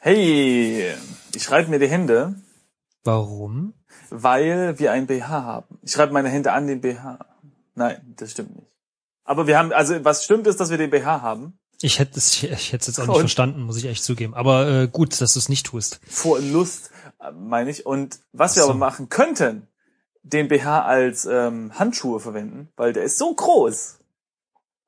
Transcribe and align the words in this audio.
Hey, 0.00 0.92
ich 1.34 1.42
schreibe 1.42 1.70
mir 1.70 1.78
die 1.78 1.88
Hände, 1.88 2.34
Warum? 3.04 3.74
weil 4.10 4.78
wir 4.78 4.92
ein 4.92 5.06
BH 5.06 5.28
haben. 5.28 5.78
Ich 5.82 5.92
schreibe 5.92 6.12
meine 6.12 6.28
Hände 6.28 6.52
an 6.52 6.66
den 6.66 6.80
BH. 6.80 7.18
Nein, 7.74 8.14
das 8.16 8.32
stimmt 8.32 8.54
nicht. 8.56 8.68
Aber 9.24 9.46
wir 9.46 9.58
haben, 9.58 9.72
also 9.72 10.04
was 10.04 10.24
stimmt 10.24 10.46
ist, 10.46 10.60
dass 10.60 10.70
wir 10.70 10.78
den 10.78 10.90
BH 10.90 11.22
haben. 11.22 11.58
Ich 11.82 11.98
hätte 11.98 12.18
es, 12.18 12.42
ich 12.42 12.72
hätte 12.72 12.76
es 12.80 12.86
jetzt 12.86 12.98
auch 13.00 13.06
nicht 13.06 13.14
Und? 13.16 13.20
verstanden, 13.20 13.62
muss 13.62 13.76
ich 13.76 13.86
echt 13.86 14.04
zugeben. 14.04 14.34
Aber 14.34 14.68
äh, 14.68 14.88
gut, 14.88 15.20
dass 15.20 15.32
du 15.34 15.38
es 15.38 15.48
nicht 15.48 15.66
tust. 15.66 16.00
Vor 16.06 16.40
Lust, 16.40 16.90
äh, 17.20 17.32
meine 17.32 17.70
ich. 17.70 17.84
Und 17.84 18.20
was 18.32 18.56
wir 18.56 18.62
so. 18.62 18.70
aber 18.70 18.78
machen 18.78 19.08
könnten, 19.08 19.66
den 20.22 20.48
BH 20.48 20.82
als 20.84 21.26
ähm, 21.26 21.72
Handschuhe 21.78 22.20
verwenden, 22.20 22.68
weil 22.76 22.92
der 22.92 23.04
ist 23.04 23.18
so 23.18 23.34
groß. 23.34 23.98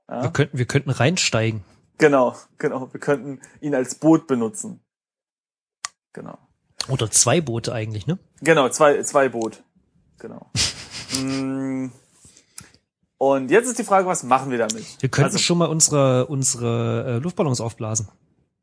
Ja? 0.09 0.23
Wir 0.23 0.31
könnten, 0.31 0.59
wir 0.59 0.67
könnten 0.67 0.91
reinsteigen. 0.91 1.65
Genau, 1.99 2.37
genau. 2.59 2.93
Wir 2.93 3.01
könnten 3.01 3.41
ihn 3.61 3.75
als 3.75 3.97
Boot 3.97 4.27
benutzen. 4.27 4.81
Genau. 6.13 6.39
Oder 6.89 7.11
zwei 7.11 7.41
Boote 7.41 7.73
eigentlich, 7.73 8.07
ne? 8.07 8.19
Genau, 8.41 8.69
zwei, 8.71 9.03
zwei 9.03 9.29
Boot. 9.29 9.63
Genau. 10.19 10.51
Mm. 11.19 11.91
Und 13.17 13.51
jetzt 13.51 13.67
ist 13.67 13.79
die 13.79 13.85
Frage, 13.85 14.07
was 14.07 14.23
machen 14.25 14.51
wir 14.51 14.59
damit? 14.59 15.01
Wir 15.01 15.09
könnten 15.09 15.31
Also- 15.33 15.39
schon 15.39 15.57
mal 15.57 15.65
unsere, 15.69 16.27
unsere 16.27 17.17
äh, 17.17 17.19
Luftballons 17.19 17.63
aufblasen. 17.63 18.09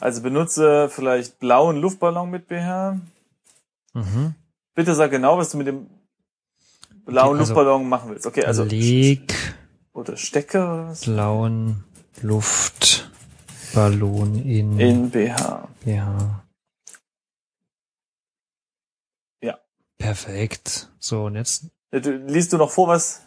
Also 0.00 0.20
benutze 0.20 0.88
vielleicht 0.90 1.38
blauen 1.38 1.76
Luftballon 1.80 2.28
mit 2.28 2.48
BH. 2.48 2.98
Mhm. 3.92 4.34
Bitte 4.74 4.96
sag 4.96 5.12
genau, 5.12 5.38
was 5.38 5.50
du 5.50 5.58
mit 5.58 5.68
dem 5.68 5.86
blauen 7.06 7.36
Okay, 7.36 7.38
also- 7.38 7.54
Luftballon 7.54 7.88
machen 7.88 8.10
willst. 8.10 8.26
Okay, 8.26 8.44
also 8.44 8.64
Leg 8.64 9.32
oder 9.92 10.16
Stecke 10.16 10.58
oder 10.58 10.88
was? 10.88 11.02
blauen 11.02 11.84
Luftballon 12.20 14.34
in, 14.44 14.80
In 14.80 15.08
BH. 15.10 15.68
BH. 15.84 16.44
Ja. 19.40 19.56
Perfekt. 19.98 20.90
So, 20.98 21.26
und 21.26 21.36
jetzt 21.36 21.66
Ja, 21.92 22.00
Du, 22.00 22.10
liest 22.10 22.52
du 22.52 22.56
noch 22.58 22.72
vor, 22.72 22.88
was? 22.88 23.20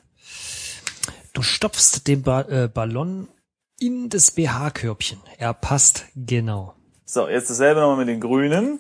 Du 1.32 1.42
stopfst 1.42 2.06
den 2.06 2.22
ba 2.24 2.42
äh, 2.42 2.68
Ballon 2.68 3.30
in 3.80 4.10
das 4.10 4.32
BH-Körbchen. 4.32 5.20
Er 5.38 5.54
passt 5.54 6.06
genau. 6.16 6.74
So, 7.06 7.28
jetzt 7.28 7.50
dasselbe 7.50 7.82
nochmal 7.82 7.98
mit 7.98 8.08
den 8.10 8.20
Grünen. 8.20 8.80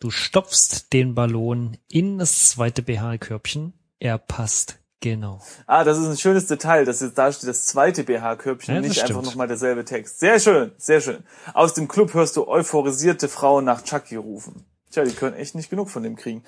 Du 0.00 0.10
stopfst 0.10 0.92
den 0.92 1.14
Ballon 1.14 1.76
in 1.88 2.18
das 2.18 2.50
zweite 2.50 2.82
BH-Körbchen. 2.82 3.72
Er 3.98 4.18
passt 4.18 4.78
genau. 5.00 5.40
Ah, 5.66 5.82
das 5.84 5.98
ist 5.98 6.06
ein 6.06 6.16
schönes 6.16 6.46
Detail, 6.46 6.84
dass 6.84 7.00
jetzt 7.00 7.18
da 7.18 7.32
steht 7.32 7.48
das 7.48 7.66
zweite 7.66 8.04
BH-Körbchen, 8.04 8.74
Ja, 8.76 8.80
nicht 8.80 8.92
einfach 9.00 9.06
stimmt. 9.06 9.24
nochmal 9.24 9.48
derselbe 9.48 9.84
Text. 9.84 10.20
Sehr 10.20 10.38
schön, 10.38 10.72
sehr 10.78 11.00
schön. 11.00 11.24
Aus 11.52 11.74
dem 11.74 11.88
Club 11.88 12.14
hörst 12.14 12.36
du 12.36 12.46
euphorisierte 12.46 13.28
Frauen 13.28 13.64
nach 13.64 13.82
Chucky 13.82 14.16
rufen. 14.16 14.64
Tja, 14.90 15.04
die 15.04 15.12
können 15.14 15.36
echt 15.36 15.54
nicht 15.54 15.68
genug 15.70 15.90
von 15.90 16.02
dem 16.02 16.16
kriegen. 16.16 16.44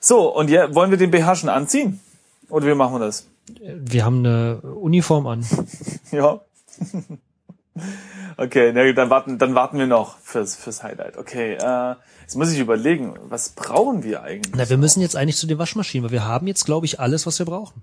So, 0.00 0.34
und 0.36 0.50
ja, 0.50 0.74
wollen 0.74 0.90
wir 0.90 0.98
den 0.98 1.10
BH 1.10 1.36
schon 1.36 1.48
anziehen? 1.48 2.00
Oder 2.48 2.66
wie 2.66 2.74
machen 2.74 2.94
wir 2.94 2.98
das? 3.00 3.26
Wir 3.48 4.04
haben 4.04 4.18
eine 4.18 4.60
Uniform 4.60 5.26
an. 5.26 5.46
Ja. 6.12 6.40
okay, 8.36 8.72
na, 8.72 8.90
dann 8.92 9.10
warten, 9.10 9.38
dann 9.38 9.54
warten 9.56 9.78
wir 9.78 9.88
noch 9.88 10.18
fürs, 10.18 10.54
fürs 10.54 10.84
Highlight. 10.84 11.16
Okay, 11.16 11.54
äh, 11.54 11.96
jetzt 12.22 12.36
muss 12.36 12.52
ich 12.52 12.60
überlegen, 12.60 13.14
was 13.28 13.50
brauchen 13.50 14.04
wir 14.04 14.22
eigentlich? 14.22 14.54
Na, 14.54 14.68
wir 14.68 14.78
müssen 14.78 15.00
jetzt 15.00 15.16
eigentlich 15.16 15.36
zu 15.36 15.48
den 15.48 15.58
Waschmaschinen, 15.58 16.04
weil 16.04 16.12
wir 16.12 16.24
haben 16.24 16.46
jetzt, 16.46 16.64
glaube 16.64 16.86
ich, 16.86 17.00
alles, 17.00 17.26
was 17.26 17.38
wir 17.40 17.46
brauchen. 17.46 17.82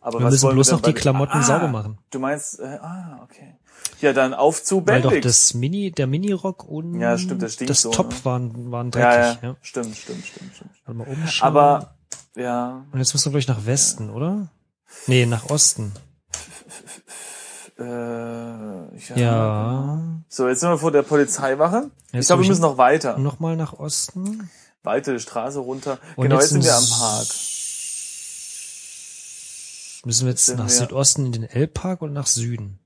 Aber 0.00 0.20
wir 0.20 0.30
müssen 0.30 0.50
bloß 0.50 0.68
denn 0.68 0.76
noch 0.76 0.82
die 0.82 0.92
Klamotten 0.92 1.38
ah, 1.38 1.42
sauber 1.42 1.68
machen. 1.68 1.98
Du 2.10 2.18
meinst, 2.20 2.60
äh, 2.60 2.78
ah, 2.80 3.20
okay. 3.24 3.56
Ja, 4.00 4.12
dann 4.12 4.34
auf 4.34 4.62
zu 4.62 4.86
Weil 4.86 5.00
doch 5.00 5.10
Bendix. 5.10 5.26
das 5.26 5.54
Mini, 5.54 5.90
der 5.90 6.06
Minirock 6.06 6.64
und 6.64 7.00
Ja, 7.00 7.16
stimmt, 7.16 7.42
das 7.42 7.56
das 7.56 7.80
so, 7.82 7.90
Top 7.90 8.10
ne? 8.10 8.16
waren, 8.24 8.70
waren 8.70 8.90
ja, 8.94 9.00
dreckig. 9.00 9.42
ja, 9.42 9.48
Ja, 9.48 9.56
stimmt, 9.62 9.96
stimmt, 9.96 10.26
stimmt, 10.26 10.54
stimmt. 10.54 10.70
Warte 10.84 10.98
mal 10.98 11.06
umschauen. 11.08 11.48
Aber, 11.48 11.94
ja, 12.36 12.84
Und 12.92 12.98
jetzt 12.98 13.14
müssen 13.14 13.26
wir, 13.26 13.30
glaube 13.30 13.38
ich, 13.40 13.48
nach 13.48 13.66
Westen, 13.66 14.10
oder? 14.10 14.48
Nee, 15.06 15.26
nach 15.26 15.50
Osten. 15.50 15.92
äh, 17.78 17.82
ja. 17.84 19.16
Ja. 19.16 20.02
So, 20.28 20.48
jetzt 20.48 20.60
sind 20.60 20.70
wir 20.70 20.78
vor 20.78 20.92
der 20.92 21.02
Polizeiwache. 21.02 21.90
Ich 22.08 22.12
Jetzt 22.14 22.26
glaube, 22.28 22.40
wir 22.40 22.44
ich- 22.44 22.48
müssen 22.50 22.62
noch 22.62 22.78
weiter. 22.78 23.18
Nochmal 23.18 23.56
nach 23.56 23.72
Osten. 23.74 24.50
Weite 24.82 25.18
Straße 25.18 25.58
runter. 25.58 25.98
Und 26.16 26.24
genau, 26.24 26.36
jetzt 26.40 26.50
sind 26.50 26.64
wir 26.64 26.74
am 26.76 26.86
Park. 26.86 27.26
Müssen 30.04 30.24
wir 30.26 30.30
jetzt 30.30 30.46
sind 30.46 30.58
nach 30.58 30.66
wir- 30.66 30.70
Südosten 30.70 31.26
in 31.26 31.32
den 31.32 31.44
Elbpark 31.44 32.02
und 32.02 32.12
nach 32.12 32.26
Süden? 32.26 32.78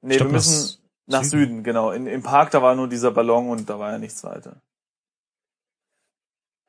Nee, 0.00 0.14
Ich 0.14 0.18
glaub, 0.18 0.28
wir 0.28 0.32
müssen 0.34 0.78
nach 1.06 1.22
Süden. 1.22 1.30
Süden, 1.46 1.64
genau. 1.64 1.92
In, 1.92 2.06
Im 2.06 2.22
Park, 2.22 2.50
da 2.50 2.60
war 2.62 2.74
nur 2.74 2.88
dieser 2.88 3.12
Ballon 3.12 3.48
und 3.50 3.70
da 3.70 3.78
war 3.78 3.92
ja 3.92 3.98
nichts 3.98 4.24
weiter. 4.24 4.60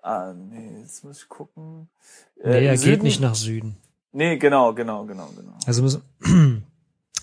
Ah, 0.03 0.33
nee, 0.33 0.81
jetzt 0.81 1.03
muss 1.03 1.23
ich 1.23 1.29
gucken. 1.29 1.89
Äh, 2.43 2.49
Nee, 2.49 2.65
er 2.67 2.71
geht 2.73 2.81
Süden- 2.81 3.03
nicht 3.03 3.19
nach 3.19 3.33
Süden. 3.33 3.77
Nee, 4.15 4.37
genau, 4.37 4.73
genau, 4.73 5.03
genau, 5.03 5.27
genau. 5.35 5.57
Also 5.65 5.83
müssen, 5.83 6.01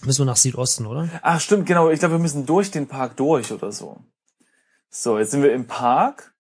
müssen 0.05 0.19
wir 0.19 0.27
nach 0.27 0.37
Südosten, 0.37 0.85
oder? 0.85 1.09
Ach, 1.23 1.41
stimmt, 1.41 1.65
genau. 1.65 1.89
Ich 1.89 2.01
glaube, 2.01 2.17
wir 2.17 2.19
müssen 2.19 2.45
durch 2.45 2.71
den 2.71 2.87
Park 2.87 3.17
durch 3.17 3.51
oder 3.51 3.73
so. 3.73 4.05
So, 4.91 5.19
jetzt 5.19 5.31
sind 5.31 5.43
wir 5.43 5.55
im 5.55 5.67
Park. 5.67 6.35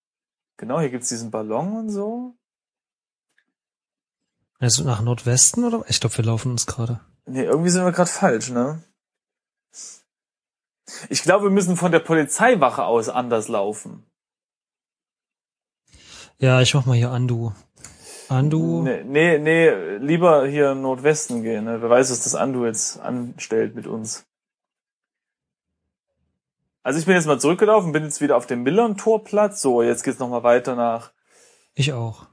Genau, 0.58 0.78
hier 0.78 0.90
gibt's 0.90 1.08
diesen 1.08 1.30
Ballon 1.30 1.74
und 1.74 1.88
so. 1.88 2.34
Also 4.58 4.84
nach 4.84 5.00
Nordwesten, 5.00 5.64
oder? 5.64 5.86
Ich 5.88 6.00
glaube, 6.00 6.18
wir 6.18 6.24
laufen 6.26 6.52
uns 6.52 6.66
gerade. 6.66 7.00
Nee, 7.24 7.44
irgendwie 7.44 7.70
sind 7.70 7.86
wir 7.86 7.92
gerade 7.92 8.10
falsch, 8.10 8.50
ne? 8.50 8.84
Ich 11.08 11.22
glaube, 11.22 11.46
wir 11.46 11.50
müssen 11.50 11.78
von 11.78 11.92
der 11.92 12.00
Polizeiwache 12.00 12.84
aus 12.84 13.08
anders 13.08 13.48
laufen. 13.48 14.04
Ja, 16.36 16.60
ich 16.60 16.74
mach 16.74 16.84
mal 16.84 16.96
hier 16.96 17.10
Andu. 17.10 17.52
Andu. 18.32 18.82
Nee, 18.82 19.04
nee, 19.04 19.38
nee, 19.38 19.96
lieber 19.98 20.46
hier 20.46 20.74
Nordwesten 20.74 21.42
gehen. 21.42 21.64
Ne? 21.64 21.82
Wer 21.82 21.90
weiß, 21.90 22.10
was 22.10 22.24
das 22.24 22.34
Andu 22.34 22.66
jetzt 22.66 23.00
anstellt 23.00 23.74
mit 23.74 23.86
uns. 23.86 24.26
Also 26.82 26.98
ich 26.98 27.06
bin 27.06 27.14
jetzt 27.14 27.26
mal 27.26 27.38
zurückgelaufen, 27.38 27.92
bin 27.92 28.04
jetzt 28.04 28.20
wieder 28.20 28.36
auf 28.36 28.46
dem 28.46 28.64
Millern-Torplatz. 28.64 29.62
So, 29.62 29.82
jetzt 29.82 30.02
geht's 30.02 30.18
nochmal 30.18 30.42
weiter 30.42 30.74
nach. 30.74 31.12
Ich 31.74 31.92
auch. 31.92 32.26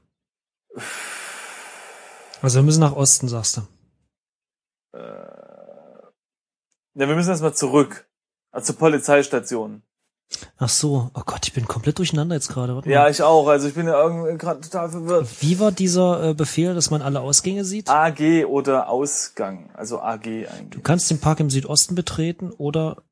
Also 2.42 2.58
wir 2.58 2.64
müssen 2.64 2.80
nach 2.80 2.96
Osten, 2.96 3.28
sagst 3.28 3.58
du. 3.58 3.60
Ja, 4.92 6.10
wir 6.94 7.14
müssen 7.14 7.30
erstmal 7.30 7.54
zurück. 7.54 8.10
Also 8.50 8.72
zur 8.72 8.78
Polizeistation. 8.78 9.84
Ach 10.58 10.68
so. 10.68 11.10
Oh 11.14 11.22
Gott, 11.26 11.46
ich 11.46 11.52
bin 11.52 11.66
komplett 11.66 11.98
durcheinander 11.98 12.36
jetzt 12.36 12.48
gerade. 12.48 12.74
Warte 12.74 12.88
Ja, 12.90 13.02
mal. 13.02 13.10
ich 13.10 13.22
auch. 13.22 13.48
Also 13.48 13.66
ich 13.68 13.74
bin 13.74 13.86
ja 13.86 14.00
irgendwie 14.00 14.36
gerade 14.38 14.60
total 14.60 14.88
verwirrt. 14.88 15.28
Wie 15.40 15.58
war 15.58 15.72
dieser 15.72 16.30
äh, 16.30 16.34
Befehl, 16.34 16.74
dass 16.74 16.90
man 16.90 17.02
alle 17.02 17.20
Ausgänge 17.20 17.64
sieht? 17.64 17.88
AG 17.90 18.44
oder 18.46 18.88
Ausgang. 18.88 19.70
Also 19.74 20.00
AG 20.00 20.22
Du 20.22 20.28
eigentlich. 20.50 20.82
kannst 20.84 21.10
den 21.10 21.18
Park 21.20 21.40
im 21.40 21.50
Südosten 21.50 21.94
betreten 21.94 22.50
oder 22.56 23.02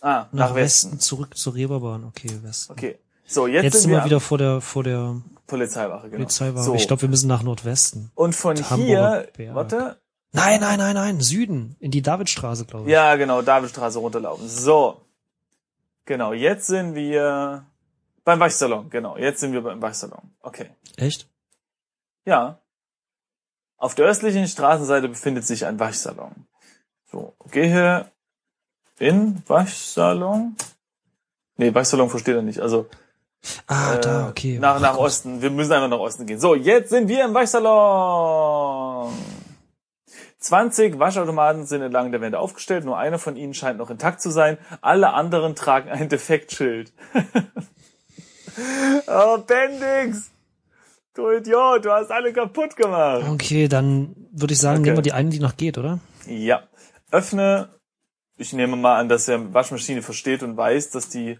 Ah, 0.00 0.26
nach, 0.32 0.54
Westen. 0.56 0.98
zurück 0.98 1.36
zur 1.36 1.54
Reeperbahn. 1.54 2.04
Okay, 2.04 2.30
Westen. 2.42 2.72
Okay. 2.72 2.98
So, 3.24 3.46
jetzt, 3.46 3.62
Jetzt, 3.64 3.82
sind 3.82 3.90
wir 3.92 4.04
wieder 4.04 4.18
vor 4.20 4.36
der 4.38 4.60
vor 4.60 4.82
der 4.82 5.16
Polizeiwache, 5.46 6.06
genau. 6.08 6.16
Polizeiwache. 6.24 6.64
So. 6.64 6.74
Ich 6.74 6.86
glaube, 6.88 7.02
wir 7.02 7.08
müssen 7.08 7.28
nach 7.28 7.42
Nordwesten. 7.44 8.10
Und 8.16 8.34
von 8.34 8.56
hier, 8.56 9.28
Berg. 9.36 9.54
warte. 9.54 9.96
Nein, 10.32 10.60
nein, 10.60 10.78
nein, 10.78 10.94
nein, 10.94 11.20
Süden, 11.20 11.76
in 11.78 11.90
die 11.90 12.02
Davidstraße, 12.02 12.64
glaube 12.64 12.86
ich. 12.86 12.92
Ja, 12.92 13.14
genau, 13.16 13.42
Davidstraße 13.42 13.98
runterlaufen. 13.98 14.48
So. 14.48 14.96
Genau, 16.04 16.32
jetzt 16.32 16.66
sind 16.66 16.94
wir 16.94 17.64
beim 18.24 18.40
Waschsalon. 18.40 18.90
Genau, 18.90 19.16
jetzt 19.16 19.40
sind 19.40 19.52
wir 19.52 19.62
beim 19.62 19.80
Waschsalon. 19.80 20.32
Okay. 20.40 20.70
Echt? 20.96 21.28
Ja. 22.24 22.58
Auf 23.76 23.94
der 23.94 24.06
östlichen 24.06 24.46
Straßenseite 24.46 25.08
befindet 25.08 25.46
sich 25.46 25.66
ein 25.66 25.78
Waschsalon. 25.78 26.46
So, 27.10 27.34
gehe 27.50 28.10
in 28.98 29.42
Waschsalon. 29.46 30.56
Nee, 31.56 31.74
Waschsalon 31.74 32.10
versteht 32.10 32.36
er 32.36 32.42
nicht. 32.42 32.60
Also 32.60 32.88
Ah, 33.66 33.94
äh, 33.94 34.00
da, 34.00 34.28
okay. 34.28 34.58
nach, 34.58 34.78
nach 34.80 34.94
Ach, 34.94 34.98
Osten. 34.98 35.42
Wir 35.42 35.50
müssen 35.50 35.72
einfach 35.72 35.88
nach 35.88 35.98
Osten 35.98 36.26
gehen. 36.26 36.38
So, 36.38 36.54
jetzt 36.54 36.90
sind 36.90 37.08
wir 37.08 37.24
im 37.24 37.34
Waschsalon. 37.34 39.12
20 40.42 40.98
Waschautomaten 40.98 41.66
sind 41.66 41.82
entlang 41.82 42.10
der 42.12 42.20
Wände 42.20 42.38
aufgestellt. 42.38 42.84
Nur 42.84 42.98
einer 42.98 43.18
von 43.18 43.36
ihnen 43.36 43.54
scheint 43.54 43.78
noch 43.78 43.90
intakt 43.90 44.20
zu 44.20 44.30
sein. 44.30 44.58
Alle 44.80 45.12
anderen 45.12 45.54
tragen 45.54 45.88
ein 45.88 46.08
Defektschild. 46.08 46.92
oh, 49.06 49.38
Bendix! 49.38 50.30
Du 51.14 51.30
Idiot, 51.30 51.84
du 51.84 51.92
hast 51.92 52.10
alle 52.10 52.32
kaputt 52.32 52.74
gemacht. 52.74 53.24
Okay, 53.28 53.68
dann 53.68 54.16
würde 54.32 54.54
ich 54.54 54.60
sagen, 54.60 54.78
Okay. 54.78 54.84
nehmen 54.86 54.96
wir 54.96 55.02
die 55.02 55.12
eine, 55.12 55.28
die 55.28 55.40
noch 55.40 55.56
geht, 55.56 55.76
oder? 55.78 55.98
Ja. 56.26 56.62
Öffne. 57.10 57.68
Ich 58.38 58.52
nehme 58.54 58.76
mal 58.76 58.98
an, 58.98 59.08
dass 59.10 59.28
er 59.28 59.52
Waschmaschine 59.52 60.00
versteht 60.02 60.42
und 60.42 60.56
weiß, 60.56 60.90
dass 60.90 61.10
die 61.10 61.38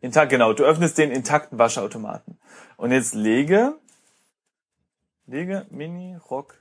intakt, 0.00 0.30
genau, 0.30 0.52
du 0.52 0.64
öffnest 0.64 0.98
den 0.98 1.12
intakten 1.12 1.58
Waschautomaten. 1.58 2.38
Und 2.76 2.90
jetzt 2.90 3.14
lege, 3.14 3.74
lege 5.26 5.66
Mini 5.70 6.16
Rock 6.28 6.60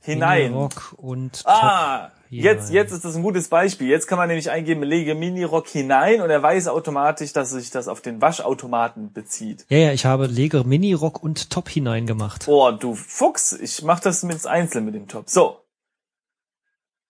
hinein. 0.00 0.52
Rock 0.54 0.94
und 0.98 1.42
Ah, 1.46 2.10
jetzt, 2.30 2.68
hinein. 2.68 2.72
jetzt 2.74 2.92
ist 2.92 3.04
das 3.04 3.16
ein 3.16 3.22
gutes 3.22 3.48
Beispiel. 3.48 3.88
Jetzt 3.88 4.06
kann 4.06 4.18
man 4.18 4.28
nämlich 4.28 4.50
eingeben, 4.50 4.82
lege 4.82 5.14
Mini 5.14 5.44
Rock 5.44 5.68
hinein 5.68 6.20
und 6.20 6.30
er 6.30 6.42
weiß 6.42 6.68
automatisch, 6.68 7.32
dass 7.32 7.50
sich 7.50 7.70
das 7.70 7.88
auf 7.88 8.00
den 8.00 8.20
Waschautomaten 8.20 9.12
bezieht. 9.12 9.66
Ja, 9.68 9.78
ja, 9.78 9.92
ich 9.92 10.04
habe 10.04 10.26
Lege 10.26 10.64
Mini-Rock 10.64 11.22
und 11.22 11.50
Top 11.50 11.68
hinein 11.68 12.06
gemacht. 12.06 12.44
Oh, 12.48 12.70
du 12.72 12.94
Fuchs, 12.94 13.52
ich 13.52 13.82
mach 13.82 14.00
das 14.00 14.22
mit 14.22 14.46
einzeln 14.46 14.84
mit 14.84 14.94
dem 14.94 15.08
Top. 15.08 15.28
So. 15.28 15.60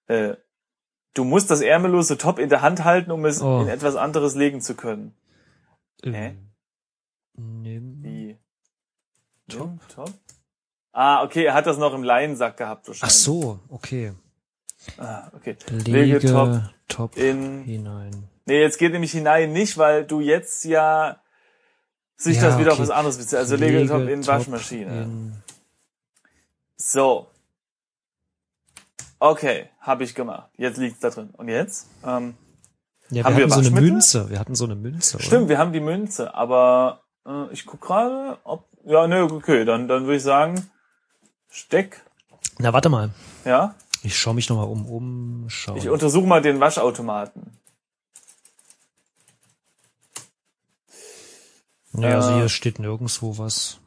Äh, 0.06 0.34
du 1.14 1.24
musst 1.24 1.50
das 1.50 1.60
ärmellose 1.62 2.18
Top 2.18 2.38
in 2.38 2.48
der 2.48 2.60
Hand 2.62 2.84
halten, 2.84 3.10
um 3.10 3.24
es 3.24 3.40
Oh. 3.42 3.62
in 3.62 3.68
etwas 3.68 3.96
anderes 3.96 4.34
legen 4.34 4.60
zu 4.60 4.74
können. 4.74 5.14
Hä? 6.04 6.34
Ähm, 7.38 7.62
nimm 7.62 8.02
Wie? 8.02 8.36
Top? 9.48 9.68
Nimm 9.68 9.80
Top? 9.94 10.10
Ah, 10.96 11.24
okay, 11.24 11.44
er 11.44 11.54
hat 11.54 11.66
das 11.66 11.76
noch 11.76 11.92
im 11.92 12.04
Leinsack 12.04 12.56
gehabt 12.56 12.82
Ach 12.84 12.88
wahrscheinlich. 12.88 13.16
so, 13.18 13.58
okay. 13.68 14.12
Ah, 14.96 15.28
okay. 15.34 15.56
Lege, 15.70 15.90
Lege 16.18 16.20
Top 16.32 16.60
Top 16.88 17.16
in- 17.16 17.62
hinein. 17.64 18.28
Nee, 18.46 18.60
jetzt 18.60 18.78
geht 18.78 18.92
nämlich 18.92 19.10
hinein 19.12 19.52
nicht, 19.52 19.76
weil 19.76 20.04
du 20.04 20.20
jetzt 20.20 20.64
ja 20.64 21.16
sich 22.16 22.36
Ja, 22.36 22.42
das 22.44 22.58
wieder 22.58 22.68
auf 22.72 22.78
okay. 22.78 22.88
was 22.88 22.90
anderes 22.90 23.16
bezieht. 23.18 23.38
Also 23.38 23.56
lege, 23.56 23.86
Top 23.88 24.06
in 24.08 24.24
Waschmaschine. 24.26 25.02
in- 25.02 25.42
So. 26.76 27.26
Okay, 29.18 29.70
habe 29.80 30.04
ich 30.04 30.14
gemacht. 30.14 30.50
Jetzt 30.56 30.76
liegt's 30.76 31.00
da 31.00 31.10
drin. 31.10 31.30
Und 31.36 31.48
jetzt? 31.48 31.88
Ähm, 32.04 32.34
Ja, 33.10 33.24
Haben 33.24 33.36
wir 33.36 33.46
wir 33.48 33.52
hatten 33.54 33.64
so 33.64 33.70
eine? 33.70 33.80
Münze. 33.80 34.30
Wir 34.30 34.38
hatten 34.38 34.54
so 34.54 34.64
eine 34.64 34.74
Münze. 34.76 35.20
Stimmt, 35.20 35.48
wir 35.48 35.58
haben 35.58 35.72
die 35.72 35.80
Münze, 35.80 36.34
aber 36.34 37.02
äh, 37.26 37.52
ich 37.52 37.66
guck 37.66 37.80
gerade, 37.80 38.38
ob 38.44 38.66
ja, 38.84 39.06
ne, 39.06 39.24
okay, 39.24 39.64
dann 39.64 39.88
dann 39.88 40.04
würde 40.04 40.16
ich 40.16 40.22
sagen 40.22 40.70
Steck? 41.54 42.04
Na, 42.58 42.72
warte 42.72 42.88
mal. 42.88 43.10
ja. 43.44 43.76
Ich 44.02 44.18
schaue 44.18 44.34
mich 44.34 44.50
nochmal 44.50 44.66
um. 44.66 44.84
Umschauen. 44.86 45.78
Ich 45.78 45.88
untersuche 45.88 46.26
mal 46.26 46.42
den 46.42 46.60
Waschautomaten. 46.60 47.58
ja, 51.92 52.16
also 52.16 52.32
äh, 52.32 52.34
hier 52.34 52.48
steht 52.48 52.80
nirgendwo 52.80 53.38
was. 53.38 53.78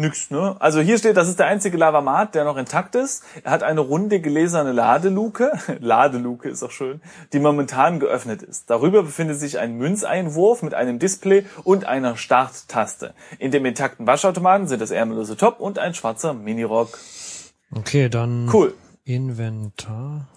Nix, 0.00 0.30
ne? 0.30 0.54
Also 0.60 0.80
hier 0.80 0.96
steht, 0.96 1.16
das 1.16 1.28
ist 1.28 1.40
der 1.40 1.46
einzige 1.48 1.76
Lavamat, 1.76 2.34
der 2.36 2.44
noch 2.44 2.56
intakt 2.56 2.94
ist. 2.94 3.24
Er 3.42 3.50
hat 3.50 3.64
eine 3.64 3.80
runde 3.80 4.20
gläserne 4.20 4.70
Ladeluke, 4.72 5.52
Ladeluke 5.80 6.48
ist 6.48 6.62
auch 6.62 6.70
schön, 6.70 7.00
die 7.32 7.40
momentan 7.40 7.98
geöffnet 7.98 8.42
ist. 8.42 8.70
Darüber 8.70 9.02
befindet 9.02 9.40
sich 9.40 9.58
ein 9.58 9.74
Münzeinwurf 9.76 10.62
mit 10.62 10.72
einem 10.74 11.00
Display 11.00 11.44
und 11.64 11.84
einer 11.84 12.16
Starttaste. 12.16 13.12
In 13.40 13.50
dem 13.50 13.64
intakten 13.66 14.06
Waschautomaten 14.06 14.68
sind 14.68 14.80
das 14.80 14.92
ärmellose 14.92 15.36
Top 15.36 15.58
und 15.58 15.80
ein 15.80 15.94
schwarzer 15.94 16.32
Minirock. 16.32 16.96
Okay, 17.74 18.08
dann 18.08 18.48
Cool. 18.52 18.74
Inventar. 19.04 20.28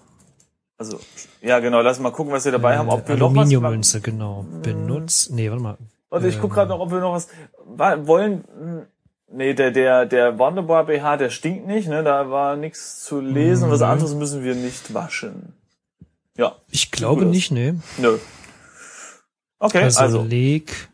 Also, 0.76 0.98
ja 1.40 1.60
genau, 1.60 1.80
lass 1.82 2.00
mal 2.00 2.10
gucken, 2.10 2.32
was 2.32 2.44
wir 2.44 2.50
dabei 2.52 2.76
haben. 2.76 2.88
Ob 2.88 3.06
wir 3.06 3.14
Äh, 3.14 3.18
noch 3.18 3.30
was 3.30 3.36
Aluminiummünze, 3.46 4.00
genau. 4.00 4.44
Benutzt. 4.62 5.30
Nee, 5.30 5.48
warte 5.50 5.62
mal. 5.62 5.76
Und 6.10 6.24
ich 6.24 6.40
guck 6.40 6.52
gerade 6.52 6.68
noch, 6.70 6.80
ob 6.80 6.90
wir 6.90 6.98
noch 7.00 7.12
was 7.14 7.28
wa- 7.64 8.06
wollen. 8.06 8.44
Nee, 9.34 9.54
der 9.54 9.70
der 9.70 10.04
der 10.06 10.38
Wonderbar 10.38 10.84
BH, 10.86 11.16
der 11.16 11.30
stinkt 11.30 11.66
nicht, 11.66 11.88
ne? 11.88 12.02
Da 12.04 12.28
war 12.30 12.56
nichts 12.56 13.02
zu 13.04 13.20
lesen. 13.20 13.70
Was 13.70 13.80
Nö. 13.80 13.86
anderes 13.86 14.14
müssen 14.14 14.44
wir 14.44 14.54
nicht 14.54 14.92
waschen. 14.94 15.54
Ja, 16.36 16.56
Ich 16.70 16.90
glaube 16.90 17.24
nicht, 17.24 17.50
nee. 17.50 17.74
nö. 17.98 18.18
Okay, 19.58 19.82
Also, 19.84 20.00
also, 20.00 20.22
Leg, 20.22 20.88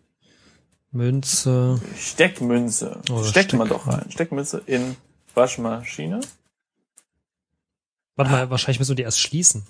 Münze. 0.90 1.81
Steckmünze. 1.96 3.00
Oder 3.11 3.25
Steckt 3.25 3.52
man 3.55 3.67
Steck- 3.67 3.79
doch 3.79 3.87
rein. 3.87 4.11
Steckmünze 4.11 4.62
in 4.67 4.96
Waschmaschine. 5.34 6.20
Warte 8.17 8.31
mal, 8.32 8.50
wahrscheinlich 8.50 8.79
müssen 8.79 8.91
wir 8.93 8.96
die 8.96 9.02
erst 9.05 9.20
schließen. 9.20 9.64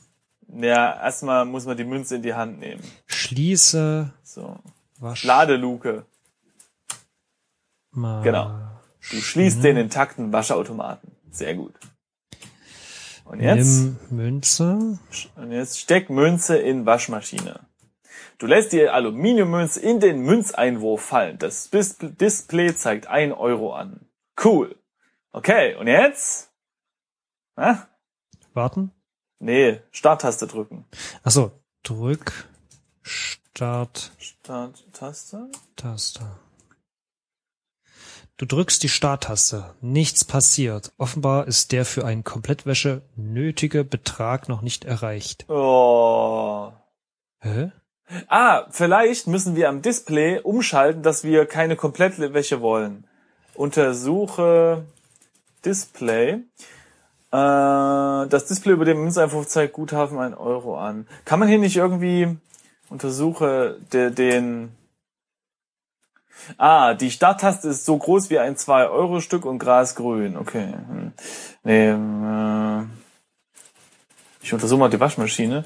Ja, 0.61 1.01
erstmal 1.03 1.45
muss 1.45 1.67
man 1.67 1.77
die 1.77 1.85
Münze 1.85 2.17
in 2.17 2.23
die 2.23 2.33
Hand 2.35 2.59
nehmen. 2.59 2.83
Schließe, 3.07 4.11
So. 4.23 4.57
Wasch. 4.99 5.23
Ladeluke. 5.25 6.05
Mal. 7.93 8.23
Genau. 8.23 8.51
Du 9.11 9.17
schließt 9.17 9.63
den 9.63 9.77
intakten 9.77 10.33
Waschautomaten. 10.33 11.13
Sehr 11.31 11.55
gut. 11.55 11.75
Und 13.25 13.41
jetzt? 13.41 13.67
Nimm 13.67 13.97
Münze. 14.11 14.99
Und 15.37 15.53
jetzt 15.53 15.79
steck 15.79 16.11
Münze 16.11 16.57
in 16.59 16.87
Waschmaschine. 16.87 17.61
Du 18.39 18.47
lässt 18.47 18.73
die 18.73 18.89
Aluminiummünze 18.89 19.81
in 19.81 20.01
den 20.01 20.21
Münzeinwurf 20.21 21.03
fallen. 21.03 21.39
Das 21.39 21.71
Dis- 21.71 21.99
Display 21.99 22.75
zeigt 22.75 23.07
1 23.09 23.35
Euro 23.37 23.75
an. 23.75 24.07
Cool. 24.43 24.77
Okay, 25.33 25.75
und 25.75 25.89
jetzt? 25.89 26.51
Hä? 27.59 27.75
Warten. 28.55 28.93
Nee, 29.41 29.81
Starttaste 29.93 30.47
drücken. 30.47 30.85
Ach 31.23 31.31
so, 31.31 31.51
drück, 31.83 32.33
Start, 33.03 34.13
Starttaste? 34.19 35.51
Taste. 35.77 36.21
Du 38.39 38.47
drückst 38.47 38.85
die 38.85 38.89
Starttaste. 38.89 39.75
Nichts 39.81 40.25
passiert. 40.25 40.93
Offenbar 40.97 41.49
ist 41.49 41.73
der 41.73 41.85
für 41.85 42.05
ein 42.05 42.23
Komplettwäsche 42.23 43.03
nötige 43.17 43.83
Betrag 43.83 44.49
noch 44.49 44.63
nicht 44.63 44.85
erreicht. 44.85 45.45
Oh. 45.51 46.71
Hä? 47.41 47.73
Ah, 48.29 48.67
vielleicht 48.71 49.27
müssen 49.27 49.57
wir 49.57 49.69
am 49.69 49.83
Display 49.83 50.39
umschalten, 50.39 51.03
dass 51.03 51.25
wir 51.25 51.47
keine 51.47 51.75
Komplettwäsche 51.75 52.61
wollen. 52.61 53.09
Untersuche 53.55 54.85
Display. 55.65 56.35
Äh, 56.35 56.41
das 57.33 58.47
Display 58.47 58.73
über 58.73 58.85
dem 58.85 59.03
Münzeinwurf 59.03 59.49
zeigt 59.49 59.73
Guthaben 59.73 60.17
1 60.17 60.37
Euro 60.37 60.79
an. 60.79 61.09
Kann 61.25 61.41
man 61.41 61.49
hier 61.49 61.59
nicht 61.59 61.77
irgendwie 61.77 62.37
untersuche 62.89 63.81
de, 63.93 64.13
den 64.13 64.78
Ah, 66.57 66.95
die 66.95 67.11
Starttaste 67.11 67.69
ist 67.69 67.85
so 67.85 67.97
groß 67.97 68.31
wie 68.31 68.39
ein 68.39 68.57
2-Euro-Stück 68.57 69.45
und 69.45 69.59
grasgrün. 69.59 70.37
Okay. 70.37 70.73
Hm. 70.73 71.13
Nee, 71.65 71.91
äh, 71.91 72.87
ich 74.43 74.53
untersuche 74.53 74.79
mal 74.79 74.91
die 74.91 75.01
Waschmaschine. 75.01 75.65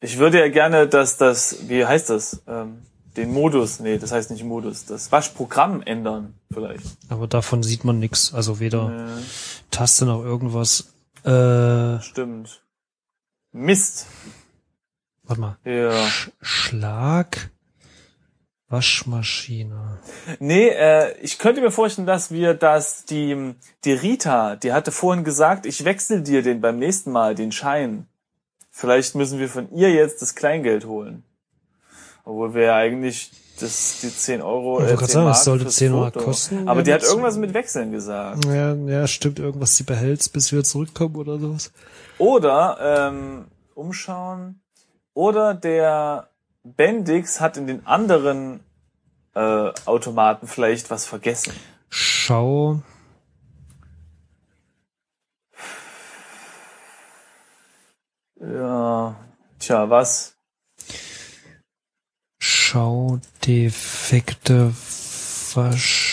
Ich 0.00 0.18
würde 0.18 0.40
ja 0.40 0.48
gerne, 0.48 0.88
dass 0.88 1.18
das, 1.18 1.68
wie 1.68 1.84
heißt 1.84 2.10
das, 2.10 2.42
ähm, 2.48 2.82
den 3.16 3.32
Modus, 3.32 3.80
nee, 3.80 3.98
das 3.98 4.12
heißt 4.12 4.30
nicht 4.30 4.44
Modus, 4.44 4.86
das 4.86 5.10
Waschprogramm 5.12 5.82
ändern 5.82 6.34
vielleicht. 6.52 6.86
Aber 7.08 7.26
davon 7.26 7.62
sieht 7.62 7.84
man 7.84 7.98
nix. 7.98 8.32
Also 8.32 8.60
weder 8.60 9.16
Äh, 9.18 9.22
Taste 9.70 10.06
noch 10.06 10.22
irgendwas. 10.22 10.92
Äh, 11.24 11.30
warte 11.30 12.02
stimmt. 12.04 12.62
Mist. 13.52 14.06
mal. 15.36 15.58
Ja. 15.64 15.92
Sch 16.08 16.30
Schlag. 16.40 17.50
Waschmaschine. 18.70 19.98
Nee, 20.38 20.68
äh, 20.68 21.12
ich 21.20 21.38
könnte 21.38 21.60
mir 21.60 21.72
vorstellen, 21.72 22.06
dass 22.06 22.30
wir 22.30 22.54
das, 22.54 23.04
die, 23.04 23.54
die 23.84 23.92
Rita, 23.92 24.56
die 24.56 24.72
hatte 24.72 24.92
vorhin 24.92 25.24
gesagt, 25.24 25.66
ich 25.66 25.84
wechsle 25.84 26.22
dir 26.22 26.42
den 26.42 26.60
beim 26.60 26.78
nächsten 26.78 27.10
Mal, 27.10 27.34
den 27.34 27.52
Schein. 27.52 28.06
Vielleicht 28.70 29.16
müssen 29.16 29.40
wir 29.40 29.48
von 29.48 29.70
ihr 29.74 29.90
jetzt 29.90 30.22
das 30.22 30.36
Kleingeld 30.36 30.86
holen. 30.86 31.24
Obwohl 32.24 32.54
wir 32.54 32.62
ja 32.62 32.76
eigentlich 32.76 33.32
das, 33.58 33.98
die 34.02 34.08
10 34.08 34.40
Euro, 34.40 34.78
Ich 34.78 34.84
wollte 34.84 34.96
grad 34.96 35.10
10 35.10 35.14
sagen, 35.14 35.26
es 35.26 35.34
Mark 35.36 35.44
sollte 35.44 35.64
fürs 35.64 35.76
10 35.76 35.92
Mark 35.92 36.14
Foto. 36.14 36.24
kosten, 36.24 36.68
Aber 36.68 36.80
ja, 36.80 36.84
die 36.84 36.94
hat 36.94 37.02
irgendwas 37.02 37.36
mit 37.36 37.52
Wechseln 37.52 37.90
gesagt. 37.90 38.44
Ja, 38.46 38.74
ja, 38.74 39.06
stimmt. 39.06 39.38
Irgendwas, 39.40 39.74
die 39.74 39.82
behältst, 39.82 40.32
bis 40.32 40.52
wir 40.52 40.62
zurückkommen 40.62 41.16
oder 41.16 41.38
sowas. 41.38 41.72
Oder 42.18 42.78
ähm, 43.10 43.46
umschauen. 43.74 44.60
Oder 45.12 45.54
der 45.54 46.29
Bendix 46.62 47.40
hat 47.40 47.56
in 47.56 47.66
den 47.66 47.86
anderen 47.86 48.60
äh, 49.34 49.72
Automaten 49.86 50.46
vielleicht 50.46 50.90
was 50.90 51.06
vergessen. 51.06 51.52
Schau. 51.88 52.82
Ja, 58.40 59.16
tja, 59.58 59.90
was? 59.90 60.36
Schau 62.42 63.20
defekte 63.44 64.70
Versch 64.72 66.09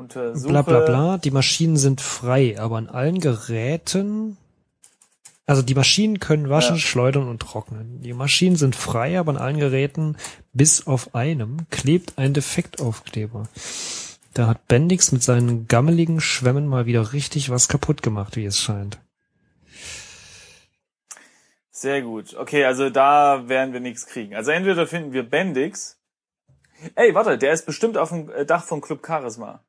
Untersuche. 0.00 0.48
Bla 0.48 0.62
bla 0.62 0.80
bla. 0.80 1.18
Die 1.18 1.30
Maschinen 1.30 1.76
sind 1.76 2.00
frei, 2.00 2.58
aber 2.58 2.76
an 2.78 2.88
allen 2.88 3.20
Geräten. 3.20 4.36
Also 5.46 5.62
die 5.62 5.74
Maschinen 5.74 6.20
können 6.20 6.48
waschen, 6.48 6.76
Ja. 6.76 6.80
schleudern 6.80 7.28
und 7.28 7.40
trocknen. 7.40 8.00
Die 8.02 8.12
Maschinen 8.12 8.56
sind 8.56 8.76
frei, 8.76 9.18
aber 9.18 9.32
an 9.32 9.36
allen 9.38 9.58
Geräten, 9.58 10.16
bis 10.52 10.86
auf 10.86 11.14
einem, 11.14 11.66
klebt 11.70 12.18
ein 12.18 12.34
Defektaufkleber. 12.34 13.48
Da 14.32 14.46
hat 14.46 14.68
Bendix 14.68 15.10
mit 15.10 15.24
seinen 15.24 15.66
gammeligen 15.66 16.20
Schwämmen 16.20 16.68
mal 16.68 16.86
wieder 16.86 17.12
richtig 17.12 17.50
was 17.50 17.66
kaputt 17.66 18.00
gemacht, 18.02 18.36
wie 18.36 18.44
es 18.44 18.60
scheint. 18.60 19.00
Sehr 21.70 22.02
gut. 22.02 22.34
Okay, 22.36 22.64
also 22.64 22.90
da 22.90 23.48
werden 23.48 23.72
wir 23.72 23.80
nichts 23.80 24.06
kriegen. 24.06 24.34
Also 24.34 24.50
entweder 24.50 24.86
finden 24.86 25.12
wir 25.12 25.22
Bendix. 25.22 25.98
Ey, 26.94 27.14
warte, 27.14 27.38
der 27.38 27.52
ist 27.52 27.66
bestimmt 27.66 27.96
auf 27.96 28.10
dem 28.10 28.30
äh, 28.30 28.44
Dach 28.46 28.64
von 28.64 28.80
Club 28.80 29.04
Charisma. 29.06 29.64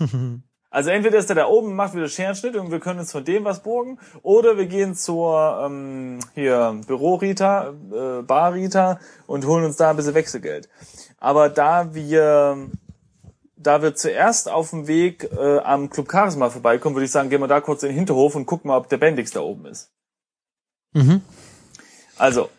Also 0.68 0.90
entweder 0.90 1.16
ist 1.16 1.30
er 1.30 1.36
da 1.36 1.46
oben, 1.46 1.74
macht 1.74 1.94
wieder 1.94 2.08
Scherenschnitt 2.08 2.54
und 2.56 2.70
wir 2.70 2.80
können 2.80 2.98
uns 2.98 3.10
von 3.12 3.24
dem 3.24 3.44
was 3.44 3.62
borgen, 3.62 3.98
oder 4.22 4.58
wir 4.58 4.66
gehen 4.66 4.94
zur 4.94 5.62
ähm, 5.64 6.18
hier 6.34 6.78
Büro-Rita, 6.86 7.70
äh, 7.70 8.22
Bar-Rita 8.22 8.98
und 9.26 9.46
holen 9.46 9.64
uns 9.64 9.76
da 9.76 9.88
ein 9.90 9.96
bisschen 9.96 10.12
Wechselgeld. 10.14 10.68
Aber 11.18 11.48
da 11.48 11.94
wir 11.94 12.68
da 13.56 13.80
wir 13.80 13.94
zuerst 13.94 14.50
auf 14.50 14.70
dem 14.70 14.86
Weg 14.86 15.30
äh, 15.32 15.58
am 15.60 15.88
Club 15.88 16.10
Charisma 16.12 16.50
vorbeikommen, 16.50 16.94
würde 16.94 17.06
ich 17.06 17.10
sagen, 17.12 17.30
gehen 17.30 17.40
wir 17.40 17.48
da 17.48 17.62
kurz 17.62 17.82
in 17.82 17.90
den 17.90 17.96
Hinterhof 17.96 18.34
und 18.34 18.44
gucken 18.44 18.68
mal, 18.68 18.76
ob 18.76 18.88
der 18.90 18.98
Bendix 18.98 19.30
da 19.30 19.40
oben 19.40 19.64
ist. 19.66 19.90
mhm. 20.92 21.22
Also, 22.18 22.50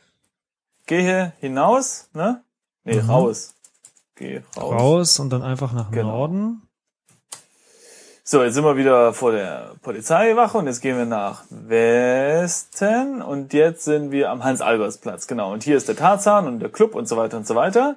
gehe 0.87 1.33
hinaus, 1.39 2.09
ne? 2.13 2.41
Nee, 2.83 3.01
Mhm. 3.01 3.09
raus. 3.09 3.53
Geh 4.15 4.41
raus. 4.57 4.81
Raus 4.81 5.19
und 5.19 5.29
dann 5.29 5.43
einfach 5.43 5.71
nach 5.73 5.91
Genau. 5.91 6.17
Norden. 6.17 6.61
So, 8.29 8.43
jetzt 8.43 8.55
sind 8.55 8.65
wir 8.65 8.75
wieder 8.75 9.13
vor 9.13 9.31
der 9.31 9.75
Polizeiwache 9.81 10.57
und 10.57 10.67
jetzt 10.67 10.81
gehen 10.81 10.97
wir 10.97 11.05
nach 11.05 11.45
Westen 11.49 13.21
und 13.21 13.53
jetzt 13.53 13.85
sind 13.85 14.11
wir 14.11 14.29
am 14.31 14.43
Hans-Albers-Platz, 14.43 15.27
genau. 15.27 15.53
Und 15.53 15.63
hier 15.63 15.77
ist 15.77 15.87
der 15.87 15.95
Tarzan 15.95 16.45
und 16.45 16.59
der 16.59 16.67
Club 16.69 16.93
und 16.93 17.07
so 17.07 17.15
weiter 17.15 17.37
und 17.37 17.47
so 17.47 17.55
weiter. 17.55 17.95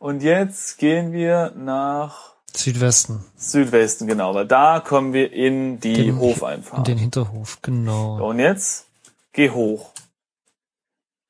Und 0.00 0.24
jetzt 0.24 0.76
gehen 0.78 1.12
wir 1.12 1.52
nach 1.54 2.34
Südwesten. 2.52 3.24
Südwesten, 3.36 4.08
genau, 4.08 4.34
weil 4.34 4.48
da 4.48 4.80
kommen 4.80 5.12
wir 5.12 5.32
in 5.32 5.78
die 5.78 5.92
Den- 6.06 6.18
Hofeinfahrt. 6.18 6.78
In 6.78 6.84
den 6.94 6.98
Hinterhof, 6.98 7.62
genau. 7.62 8.18
So, 8.18 8.24
und 8.26 8.40
jetzt 8.40 8.86
geh 9.32 9.50
hoch. 9.50 9.92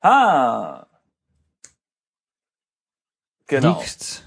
Ah! 0.01 0.87
Genau. 3.45 3.79
Liegt. 3.79 4.23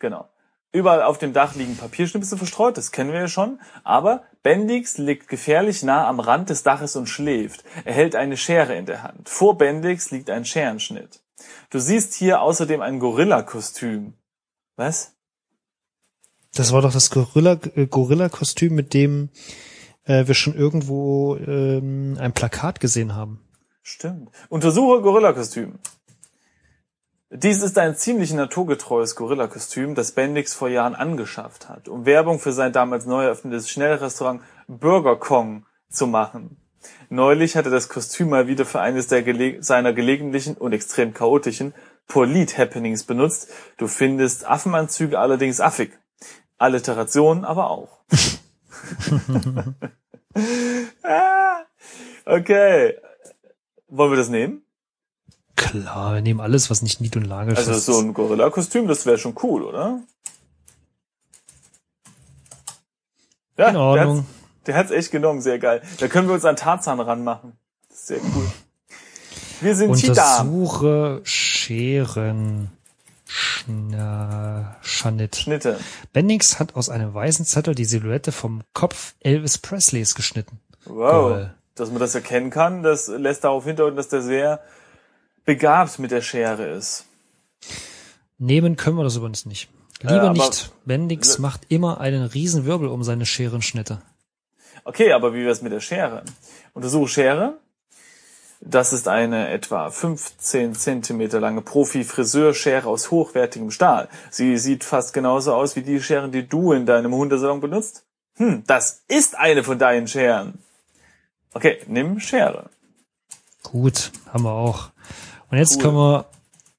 Genau. 0.00 0.28
Überall 0.74 1.04
auf 1.04 1.18
dem 1.18 1.32
Dach 1.32 1.54
liegen 1.54 1.76
Papierschnipsel 1.76 2.36
verstreut, 2.36 2.76
das 2.76 2.90
kennen 2.90 3.12
wir 3.12 3.20
ja 3.20 3.28
schon. 3.28 3.60
Aber 3.84 4.24
Bendix 4.42 4.98
liegt 4.98 5.28
gefährlich 5.28 5.84
nah 5.84 6.08
am 6.08 6.18
Rand 6.18 6.50
des 6.50 6.64
Daches 6.64 6.96
und 6.96 7.06
schläft. 7.06 7.62
Er 7.84 7.94
hält 7.94 8.16
eine 8.16 8.36
Schere 8.36 8.74
in 8.74 8.84
der 8.84 9.04
Hand. 9.04 9.28
Vor 9.28 9.56
Bendix 9.56 10.10
liegt 10.10 10.30
ein 10.30 10.44
Scherenschnitt. 10.44 11.22
Du 11.70 11.78
siehst 11.78 12.14
hier 12.14 12.40
außerdem 12.40 12.80
ein 12.80 12.98
Gorilla-Kostüm. 12.98 14.14
Was? 14.74 15.12
Das 16.52 16.72
war 16.72 16.82
doch 16.82 16.92
das 16.92 17.10
Gorilla, 17.10 17.56
äh, 17.76 17.86
Gorilla-Kostüm, 17.86 18.74
mit 18.74 18.94
dem 18.94 19.28
äh, 20.06 20.26
wir 20.26 20.34
schon 20.34 20.56
irgendwo 20.56 21.36
ähm, 21.36 22.16
ein 22.18 22.32
Plakat 22.32 22.80
gesehen 22.80 23.14
haben. 23.14 23.40
Stimmt. 23.84 24.30
Untersuche 24.48 25.02
Gorilla-Kostüm. 25.02 25.78
Dies 27.36 27.62
ist 27.62 27.76
ein 27.78 27.96
ziemlich 27.96 28.32
naturgetreues 28.32 29.16
Gorilla-Kostüm, 29.16 29.96
das 29.96 30.12
Bendix 30.12 30.54
vor 30.54 30.68
Jahren 30.68 30.94
angeschafft 30.94 31.68
hat, 31.68 31.88
um 31.88 32.06
Werbung 32.06 32.38
für 32.38 32.52
sein 32.52 32.72
damals 32.72 33.06
neu 33.06 33.24
eröffnetes 33.24 33.68
Schnellrestaurant 33.68 34.40
Burger 34.68 35.16
Kong 35.16 35.66
zu 35.90 36.06
machen. 36.06 36.58
Neulich 37.08 37.56
hat 37.56 37.64
er 37.64 37.72
das 37.72 37.88
Kostüm 37.88 38.28
mal 38.28 38.46
wieder 38.46 38.64
für 38.64 38.80
eines 38.80 39.08
der 39.08 39.24
gele 39.24 39.60
seiner 39.64 39.92
gelegentlichen 39.92 40.54
und 40.56 40.72
extrem 40.72 41.12
chaotischen 41.12 41.74
Polit-Happenings 42.06 43.02
benutzt. 43.02 43.50
Du 43.78 43.88
findest 43.88 44.48
Affenanzüge 44.48 45.18
allerdings 45.18 45.60
affig. 45.60 45.90
Alliterationen 46.58 47.44
aber 47.44 47.68
auch. 47.68 47.98
Ah, 51.02 51.64
okay. 52.26 52.96
Wollen 53.88 54.12
wir 54.12 54.16
das 54.16 54.28
nehmen? 54.28 54.63
Klar, 55.56 56.14
wir 56.14 56.20
nehmen 56.22 56.40
alles, 56.40 56.70
was 56.70 56.82
nicht 56.82 57.00
nied- 57.00 57.16
und 57.16 57.28
nagelfest 57.28 57.68
Also 57.68 57.78
ist. 57.78 57.86
so 57.86 57.98
ein 58.00 58.12
Gorilla-Kostüm, 58.14 58.88
das 58.88 59.06
wäre 59.06 59.18
schon 59.18 59.34
cool, 59.42 59.62
oder? 59.62 60.00
Ja, 63.56 63.68
In 63.68 63.76
Ordnung. 63.76 64.26
Der 64.66 64.74
hat's, 64.76 64.88
der 64.90 64.98
hat's 64.98 65.04
echt 65.06 65.10
genommen, 65.12 65.40
sehr 65.40 65.58
geil. 65.58 65.82
Da 65.98 66.08
können 66.08 66.26
wir 66.28 66.34
uns 66.34 66.44
an 66.44 66.56
Tarzan 66.56 66.98
ranmachen. 67.00 67.52
Das 67.88 67.98
ist 68.00 68.06
sehr 68.08 68.18
cool. 68.34 68.50
Wir 69.60 69.76
sind 69.76 69.94
Cheetah. 69.94 70.40
Untersuche 70.40 71.20
Scheren. 71.22 72.70
Schna 73.26 74.76
Schanit. 74.82 75.36
Schnitte. 75.36 75.78
Bendix 76.12 76.58
hat 76.58 76.74
aus 76.76 76.88
einem 76.88 77.14
weißen 77.14 77.44
Zettel 77.46 77.74
die 77.74 77.84
Silhouette 77.84 78.32
vom 78.32 78.62
Kopf 78.74 79.14
Elvis 79.20 79.58
Presleys 79.58 80.14
geschnitten. 80.14 80.60
Wow. 80.84 81.30
Geil. 81.32 81.54
Dass 81.74 81.90
man 81.90 81.98
das 82.00 82.14
erkennen 82.14 82.50
kann, 82.50 82.82
das 82.82 83.08
lässt 83.08 83.42
darauf 83.44 83.64
hindeuten, 83.64 83.96
dass 83.96 84.08
der 84.08 84.22
sehr 84.22 84.60
begabt 85.44 85.98
mit 85.98 86.10
der 86.10 86.22
Schere 86.22 86.66
ist. 86.68 87.06
Nehmen 88.38 88.76
können 88.76 88.96
wir 88.96 89.04
das 89.04 89.16
übrigens 89.16 89.46
nicht. 89.46 89.68
Lieber 90.00 90.22
aber- 90.22 90.32
nicht. 90.32 90.72
Bendix 90.84 91.38
macht 91.38 91.62
immer 91.68 92.00
einen 92.00 92.24
riesen 92.24 92.66
Wirbel 92.66 92.88
um 92.88 93.02
seine 93.04 93.26
Scherenschnitte. 93.26 94.02
Okay, 94.84 95.12
aber 95.12 95.32
wie 95.32 95.44
wär's 95.46 95.62
mit 95.62 95.72
der 95.72 95.80
Schere? 95.80 96.24
Untersuche 96.74 97.08
Schere. 97.08 97.58
Das 98.60 98.92
ist 98.92 99.08
eine 99.08 99.48
etwa 99.50 99.90
15 99.90 100.74
Zentimeter 100.74 101.38
lange 101.38 101.60
Profi-Friseurschere 101.60 102.86
aus 102.88 103.10
hochwertigem 103.10 103.70
Stahl. 103.70 104.08
Sie 104.30 104.56
sieht 104.58 104.84
fast 104.84 105.12
genauso 105.12 105.54
aus 105.54 105.76
wie 105.76 105.82
die 105.82 106.02
Scheren, 106.02 106.32
die 106.32 106.46
du 106.48 106.72
in 106.72 106.86
deinem 106.86 107.14
Hundesalon 107.14 107.60
benutzt. 107.60 108.04
Hm, 108.36 108.64
das 108.66 109.02
ist 109.06 109.36
eine 109.38 109.62
von 109.64 109.78
deinen 109.78 110.08
Scheren. 110.08 110.58
Okay, 111.52 111.78
nimm 111.86 112.20
Schere. 112.20 112.70
Gut, 113.62 114.12
haben 114.32 114.44
wir 114.44 114.52
auch. 114.52 114.90
Und 115.50 115.58
jetzt 115.58 115.76
Cool. 115.76 115.82
können 115.82 115.96
wir 115.96 116.26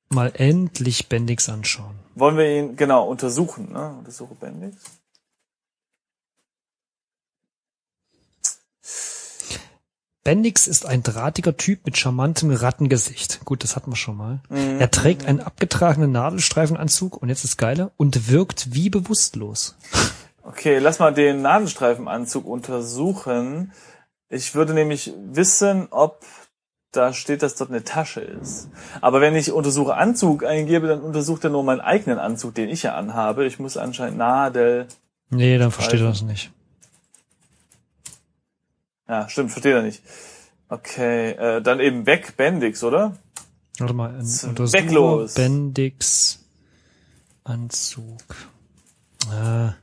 mal 0.10 0.31
endlich 0.36 1.07
Bendix 1.10 1.50
anschauen. 1.50 1.95
Wollen 2.15 2.38
wir 2.38 2.57
ihn 2.57 2.75
genau 2.75 3.07
untersuchen, 3.07 3.72
ne? 3.72 3.95
Untersuche 4.00 4.36
Bendix. 4.36 4.77
Bendix 10.24 10.65
ist 10.65 10.88
ein 10.88 11.03
drahtiger 11.03 11.55
Typ 11.55 11.86
mit 11.86 11.98
charmantem 11.98 12.51
Rattengesicht. 12.51 13.45
Gut, 13.45 13.63
das 13.63 13.75
hatten 13.75 13.91
wir 13.91 13.95
schon 13.95 14.17
mal. 14.17 14.39
Mhm. 14.50 14.79
Er 14.79 14.89
trägt 14.89 15.25
einen 15.27 15.39
abgetragenen 15.39 16.12
Nadelstreifenanzug 16.12 17.22
und 17.22 17.29
jetzt 17.29 17.43
ist 17.43 17.57
Geile 17.57 17.91
und 17.98 18.29
wirkt 18.29 18.74
wie 18.74 18.89
bewusstlos. 18.89 19.75
Okay, 20.48 20.77
lass 20.77 21.00
mal 21.00 21.12
den 21.12 21.41
Nadelstreifenanzug 21.41 22.45
untersuchen. 22.45 23.74
Ich 24.29 24.53
würde 24.53 24.75
nämlich 24.75 25.12
wissen, 25.31 25.88
ob 25.89 26.24
da 26.95 27.13
steht, 27.13 27.41
dass 27.43 27.55
dort 27.55 27.69
eine 27.69 27.83
Tasche 27.83 28.21
ist. 28.21 28.69
Aber 29.01 29.21
wenn 29.21 29.35
ich 29.35 29.51
untersuche 29.51 29.95
Anzug 29.95 30.43
eingebe, 30.45 30.87
dann 30.87 31.01
untersucht 31.01 31.43
er 31.43 31.49
nur 31.49 31.63
meinen 31.63 31.81
eigenen 31.81 32.19
Anzug, 32.19 32.55
den 32.55 32.69
ich 32.69 32.83
ja 32.83 32.95
anhabe. 32.95 33.45
Ich 33.45 33.59
muss 33.59 33.77
anscheinend 33.77 34.17
Nadel. 34.17 34.87
Nee, 35.29 35.57
dann 35.57 35.71
versteht 35.71 35.99
er 36.01 36.07
das 36.07 36.21
nicht. 36.21 36.51
Ja, 39.07 39.29
stimmt, 39.29 39.51
versteht 39.51 39.73
er 39.73 39.81
nicht. 39.83 40.01
Okay, 40.69 41.31
äh, 41.31 41.61
dann 41.61 41.79
eben 41.79 42.05
weg, 42.05 42.33
Bendix, 42.37 42.83
oder? 42.83 43.15
Warte 43.77 43.93
mal, 43.93 44.15
ein 44.15 44.25
Zwecklos. 44.25 45.33
Bendix 45.35 46.39
Anzug. 47.43 48.21
Ah, 49.29 49.73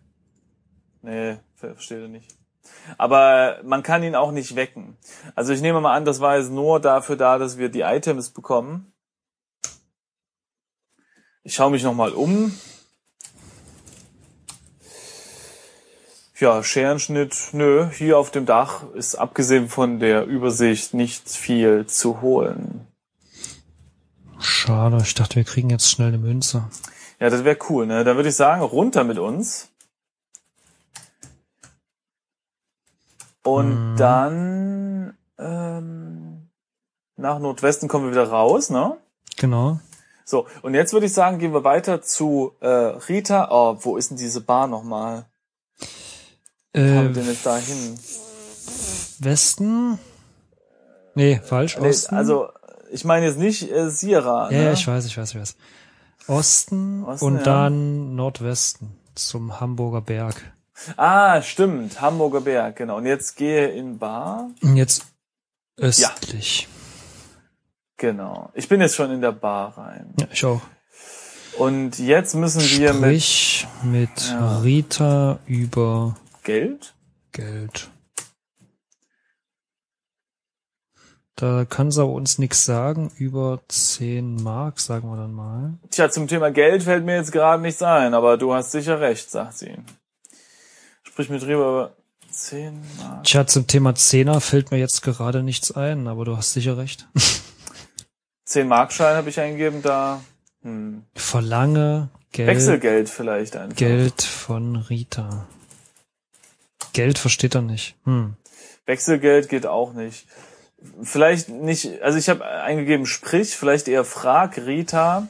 Nee, 1.03 1.37
ver- 1.57 1.75
versteht 1.75 1.99
er 2.01 2.09
nicht. 2.09 2.29
Aber 2.99 3.59
man 3.65 3.83
kann 3.83 4.03
ihn 4.03 4.15
auch 4.15 4.33
nicht 4.33 4.57
wecken. 4.57 4.97
Also 5.35 5.53
ich 5.53 5.61
nehme 5.61 5.81
mal 5.81 5.95
an, 5.95 6.05
das 6.05 6.21
war 6.21 6.39
jetzt 6.39 6.51
nur 6.51 6.81
dafür 6.81 7.17
da, 7.17 7.39
dass 7.39 7.59
wir 7.59 7.69
die 7.69 7.81
Items 7.81 8.31
bekommen. 8.31 8.93
Ich 11.45 11.55
schaue 11.55 11.71
mich 11.71 11.83
nochmal 11.83 12.13
um. 12.13 12.53
Ja, 16.39 16.63
Scherenschnitt, 16.65 17.51
nö, 17.53 17.89
hier 17.91 18.19
auf 18.19 18.33
dem 18.33 18.47
Dach 18.47 18.83
ist 18.95 19.15
abgesehen 19.15 19.69
von 19.69 20.01
der 20.01 20.27
Übersicht 20.27 20.93
nicht 20.93 21.29
viel 21.29 21.87
zu 21.87 22.21
holen. 22.21 22.89
schade, 24.41 24.99
ich 25.03 25.15
dachte, 25.15 25.37
wir 25.37 25.45
kriegen 25.45 25.71
jetzt 25.71 25.89
schnell 25.89 26.09
eine 26.09 26.19
Münze. 26.19 26.65
Ja, 27.21 27.31
das 27.31 27.45
wäre 27.45 27.59
cool, 27.69 27.87
ne? 27.87 28.03
Dann 28.03 28.17
würde 28.17 28.31
ich 28.31 28.35
sagen, 28.35 28.63
runter 28.63 29.05
mit 29.05 29.19
uns. 29.19 29.72
Und 33.45 33.93
Mhm. 33.93 33.97
dann 33.97 35.17
ähm, 35.39 36.51
nach 37.17 37.39
Nordwesten 37.39 37.89
kommen 37.89 38.05
wir 38.07 38.13
wieder 38.13 38.29
raus, 38.31 38.71
ne? 38.71 38.97
Genau. 39.37 39.81
So, 40.25 40.47
und 40.63 40.75
jetzt 40.75 40.93
würde 40.93 41.07
ich 41.07 41.13
sagen, 41.13 41.39
gehen 41.39 41.53
wir 41.53 41.65
weiter 41.65 42.01
zu 42.01 42.53
äh, 42.61 42.69
Rita. 42.69 43.49
Oh, 43.51 43.77
wo 43.81 43.97
ist 43.97 44.11
denn 44.11 44.17
diese 44.19 44.41
Bar 44.41 44.67
nochmal? 44.69 45.27
Äh, 46.73 46.81
haben 46.97 47.09
wir 47.09 47.23
denn 47.23 47.27
jetzt 47.27 47.45
da 47.45 47.57
hin? 47.57 47.99
Westen? 49.19 49.99
Nee, 51.15 51.41
falsch. 51.45 51.77
Nee, 51.79 51.89
Osten. 51.89 52.15
also, 52.15 52.49
ich 52.91 53.05
meine 53.05 53.27
jetzt 53.27 53.39
nicht 53.39 53.71
äh, 53.71 53.91
Sierra. 53.91 54.51
ja, 54.51 54.59
ne? 54.59 54.65
ja, 54.67 54.73
ich 54.73 54.87
weiß, 54.87 55.05
ich 55.07 55.19
weiß, 55.19 55.35
ich 55.35 55.41
weiß. 55.41 55.57
Osten, 56.29 57.05
Osten, 57.05 57.27
und 57.27 57.37
ja. 57.39 57.43
dann 57.43 58.15
Nordwesten 58.15 58.97
zum 59.15 59.61
Hamburger 59.61 60.01
Berg. 60.01 60.53
Ah, 60.97 61.43
stimmt. 61.43 62.01
Hamburger 62.01 62.41
Berg, 62.41 62.77
genau. 62.77 62.97
Und 62.97 63.07
jetzt 63.07 63.37
gehe 63.37 63.69
in 63.69 63.99
Bar. 63.99 64.51
Und 64.63 64.77
jetzt 64.77 65.07
östlich. 65.77 66.69
Genau. 67.97 68.51
Ich 68.55 68.69
bin 68.69 68.81
jetzt 68.81 68.97
schon 68.97 69.11
in 69.13 69.21
der 69.21 69.33
Bar 69.33 69.79
rein. 69.79 70.13
Ja, 70.19 70.27
ich 70.33 70.45
auch. 70.45 70.61
Und 71.59 71.99
jetzt 71.99 72.35
müssen 72.35 72.61
wir 72.63 72.93
mit 72.95 73.03
Sprich 73.03 73.67
mit 73.83 74.31
Ja. 74.31 74.59
Rita 74.61 75.39
über 75.47 76.17
Geld. 76.43 76.95
Geld. 77.33 77.91
Da 81.37 81.65
kann 81.65 81.91
sie 81.91 82.03
aber 82.03 82.13
uns 82.13 82.39
nichts 82.39 82.65
sagen. 82.65 83.11
Über 83.17 83.61
10 83.69 84.37
Mark, 84.43 84.81
sagen 84.81 85.09
wir 85.11 85.17
dann 85.17 85.33
mal. 85.33 85.75
Tja, 85.91 86.11
zum 86.11 86.29
Thema 86.29 86.51
Geld 86.51 86.83
fällt 86.83 87.05
mir 87.05 87.17
jetzt 87.17 87.33
gerade 87.33 87.63
nichts 87.63 87.83
ein, 87.83 88.15
aber 88.15 88.37
du 88.37 88.53
hast 88.55 88.71
sicher 88.73 89.01
recht, 89.01 89.31
sagt 89.31 89.59
sie. 89.59 89.77
Sprich 91.13 91.29
mit 91.29 91.43
drüber 91.43 91.69
über 91.69 91.97
10 92.31 92.81
Mark. 92.99 93.25
Tja, 93.25 93.47
zum 93.47 93.67
Thema 93.67 93.95
Zehner 93.95 94.41
fällt 94.41 94.71
mir 94.71 94.79
jetzt 94.79 95.03
gerade 95.03 95.43
nichts 95.43 95.71
ein, 95.73 96.09
aber 96.09 96.25
du 96.25 96.39
hast 96.39 96.55
sicher 96.55 96.79
recht. 96.79 97.07
10 98.47 98.67
Markschein 98.67 99.17
habe 99.17 99.29
ich 99.29 99.39
eingegeben, 99.39 99.83
da 99.83 100.23
hm. 100.63 101.05
Verlange 101.15 102.09
Geld, 102.31 102.49
Wechselgeld 102.49 103.11
vielleicht 103.11 103.57
einfach. 103.57 103.77
Geld 103.77 104.23
von 104.23 104.77
Rita. 104.77 105.47
Geld 106.95 107.19
versteht 107.19 107.55
er 107.57 107.63
nicht. 107.63 107.95
Hm. 108.05 108.37
Wechselgeld 108.87 109.51
geht 109.51 109.67
auch 109.67 109.93
nicht. 109.93 110.27
Vielleicht 111.03 111.51
nicht, 111.51 112.01
also 112.01 112.17
ich 112.17 112.31
habe 112.31 112.43
eingegeben, 112.43 113.05
sprich, 113.05 113.55
vielleicht 113.55 113.87
eher 113.87 114.07
frag 114.07 114.57
Rita 114.57 115.29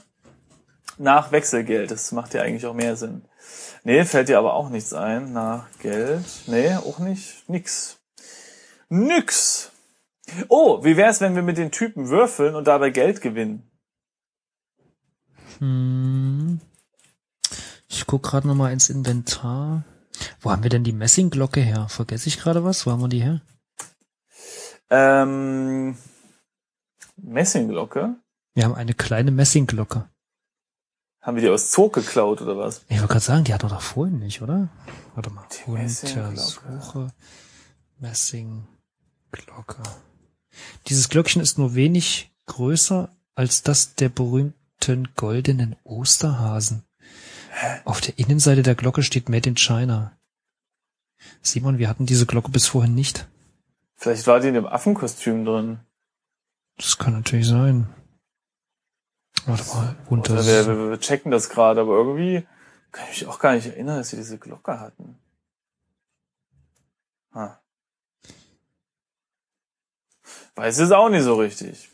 nach 0.96 1.32
Wechselgeld. 1.32 1.90
Das 1.90 2.12
macht 2.12 2.34
ja 2.34 2.42
eigentlich 2.42 2.66
auch 2.66 2.74
mehr 2.74 2.94
Sinn. 2.94 3.22
Nee, 3.84 4.04
fällt 4.04 4.28
dir 4.28 4.38
aber 4.38 4.54
auch 4.54 4.68
nichts 4.68 4.92
ein. 4.92 5.32
Nach 5.32 5.66
Geld. 5.80 6.24
Nee, 6.46 6.74
auch 6.74 6.98
nicht. 6.98 7.48
Nix. 7.48 7.98
Nix. 8.88 9.72
Oh, 10.48 10.84
wie 10.84 10.96
wär's, 10.96 11.20
wenn 11.20 11.34
wir 11.34 11.42
mit 11.42 11.58
den 11.58 11.72
Typen 11.72 12.08
würfeln 12.08 12.54
und 12.54 12.66
dabei 12.66 12.90
Geld 12.90 13.20
gewinnen? 13.20 13.68
Hm. 15.58 16.60
Ich 17.88 18.06
guck 18.06 18.22
gerade 18.22 18.46
noch 18.46 18.54
mal 18.54 18.72
ins 18.72 18.88
Inventar. 18.88 19.84
Wo 20.40 20.50
haben 20.50 20.62
wir 20.62 20.70
denn 20.70 20.84
die 20.84 20.92
Messingglocke 20.92 21.60
her? 21.60 21.88
Vergesse 21.88 22.28
ich 22.28 22.38
gerade 22.38 22.64
was? 22.64 22.86
Wo 22.86 22.92
haben 22.92 23.00
wir 23.00 23.08
die 23.08 23.22
her? 23.22 23.42
Ähm, 24.90 25.96
Messingglocke? 27.16 28.16
Wir 28.54 28.64
haben 28.64 28.74
eine 28.74 28.94
kleine 28.94 29.30
Messingglocke. 29.30 30.08
Haben 31.22 31.36
wir 31.36 31.42
die 31.42 31.48
aus 31.48 31.70
Zog 31.70 31.94
geklaut 31.94 32.42
oder 32.42 32.58
was? 32.58 32.84
Ich 32.88 32.98
wollte 32.98 33.12
gerade 33.12 33.24
sagen, 33.24 33.44
die 33.44 33.54
hatten 33.54 33.70
wir 33.70 33.74
doch 33.74 33.80
vorhin 33.80 34.18
nicht, 34.18 34.42
oder? 34.42 34.68
Warte 35.14 35.30
mal. 35.30 35.46
Die 35.66 35.70
Messingglocke. 35.70 36.28
Untersuche 36.30 37.12
Messingglocke. 37.98 39.82
Dieses 40.88 41.08
Glöckchen 41.08 41.40
ist 41.40 41.58
nur 41.58 41.76
wenig 41.76 42.32
größer 42.46 43.08
als 43.36 43.62
das 43.62 43.94
der 43.94 44.08
berühmten 44.08 45.08
goldenen 45.14 45.76
Osterhasen. 45.84 46.82
Auf 47.84 48.00
der 48.00 48.18
Innenseite 48.18 48.62
der 48.62 48.74
Glocke 48.74 49.04
steht 49.04 49.28
Made 49.28 49.48
in 49.48 49.56
China. 49.56 50.18
Simon, 51.40 51.78
wir 51.78 51.88
hatten 51.88 52.06
diese 52.06 52.26
Glocke 52.26 52.50
bis 52.50 52.66
vorhin 52.66 52.96
nicht. 52.96 53.28
Vielleicht 53.94 54.26
war 54.26 54.40
die 54.40 54.48
in 54.48 54.54
dem 54.54 54.66
Affenkostüm 54.66 55.44
drin. 55.44 55.78
Das 56.78 56.98
kann 56.98 57.12
natürlich 57.12 57.46
sein. 57.46 57.86
Warte 59.46 59.64
mal, 59.74 59.96
unter. 60.08 60.34
Oder 60.34 60.46
wir, 60.46 60.66
wir, 60.66 60.90
wir 60.90 61.00
checken 61.00 61.30
das 61.30 61.48
gerade, 61.48 61.80
aber 61.80 61.94
irgendwie 61.96 62.46
kann 62.92 63.04
ich 63.10 63.20
mich 63.20 63.28
auch 63.28 63.38
gar 63.38 63.54
nicht 63.54 63.66
erinnern, 63.66 63.98
dass 63.98 64.12
wir 64.12 64.18
diese 64.18 64.38
Glocke 64.38 64.78
hatten. 64.78 65.18
Ha. 67.34 67.60
Weiß 70.54 70.78
es 70.78 70.92
auch 70.92 71.08
nicht 71.08 71.24
so 71.24 71.36
richtig. 71.36 71.88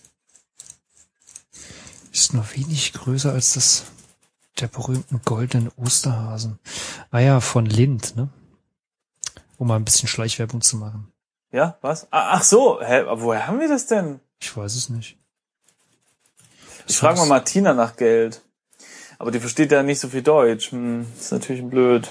Ist 2.13 2.35
nur 2.35 2.45
wenig 2.55 2.93
größer 2.93 3.33
als 3.33 3.55
das 3.55 3.85
der 4.61 4.67
berühmten 4.67 5.21
goldenen 5.25 5.71
Osterhasen. 5.77 6.59
Ah 7.11 7.21
ja, 7.21 7.41
von 7.41 7.67
Lind, 7.67 8.17
ne? 8.17 8.29
Um 9.57 9.69
mal 9.69 9.77
ein 9.77 9.85
bisschen 9.85 10.09
Schleichwerbung 10.09 10.61
zu 10.61 10.77
machen. 10.77 11.13
Ja, 11.51 11.79
was? 11.81 12.13
Ah, 12.13 12.33
ach 12.33 12.43
so, 12.43 12.81
hä, 12.81 13.01
aber 13.01 13.21
woher 13.23 13.47
haben 13.47 13.61
wir 13.61 13.69
das 13.69 13.87
denn? 13.87 14.21
Ich 14.41 14.57
weiß 14.57 14.75
es 14.75 14.89
nicht. 14.89 15.18
Ich 16.89 16.97
frage 16.97 17.19
mal 17.19 17.27
Martina 17.27 17.75
nach 17.75 17.97
Geld. 17.97 18.43
Aber 19.19 19.31
die 19.31 19.41
versteht 19.41 19.73
ja 19.73 19.83
nicht 19.83 20.01
so 20.01 20.09
viel 20.09 20.23
Deutsch. 20.23 20.73
Hm, 20.73 21.07
ist 21.19 21.33
natürlich 21.33 21.65
blöd. 21.65 22.11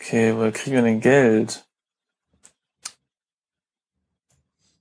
Okay, 0.00 0.34
woher 0.34 0.52
kriegen 0.52 0.76
wir 0.76 0.82
denn 0.82 1.00
Geld? 1.00 1.66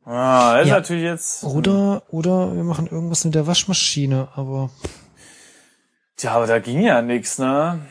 Ah, 0.06 0.54
das 0.56 0.64
ist 0.64 0.70
Ja. 0.70 0.76
natürlich 0.76 1.04
jetzt. 1.04 1.44
Oder, 1.44 2.04
oder 2.10 2.56
wir 2.56 2.64
machen 2.64 2.88
irgendwas 2.88 3.26
mit 3.26 3.36
der 3.36 3.46
Waschmaschine, 3.46 4.30
aber 4.36 4.70
Tja, 6.16 6.32
aber 6.32 6.48
da 6.48 6.60
ging 6.60 6.82
ja 6.82 7.02
nix, 7.02 7.38
ne? 7.38 7.86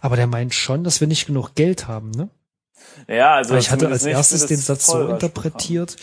aber 0.00 0.16
der 0.16 0.26
meint 0.26 0.54
schon, 0.54 0.84
dass 0.84 1.00
wir 1.00 1.08
nicht 1.08 1.26
genug 1.26 1.54
Geld 1.54 1.88
haben, 1.88 2.10
ne? 2.10 2.28
Ja, 3.08 3.34
also 3.34 3.54
Weil 3.54 3.60
ich 3.60 3.70
hatte 3.70 3.88
als 3.88 4.04
erstes 4.04 4.46
den 4.46 4.56
Satz 4.56 4.86
so 4.86 5.08
interpretiert, 5.08 5.96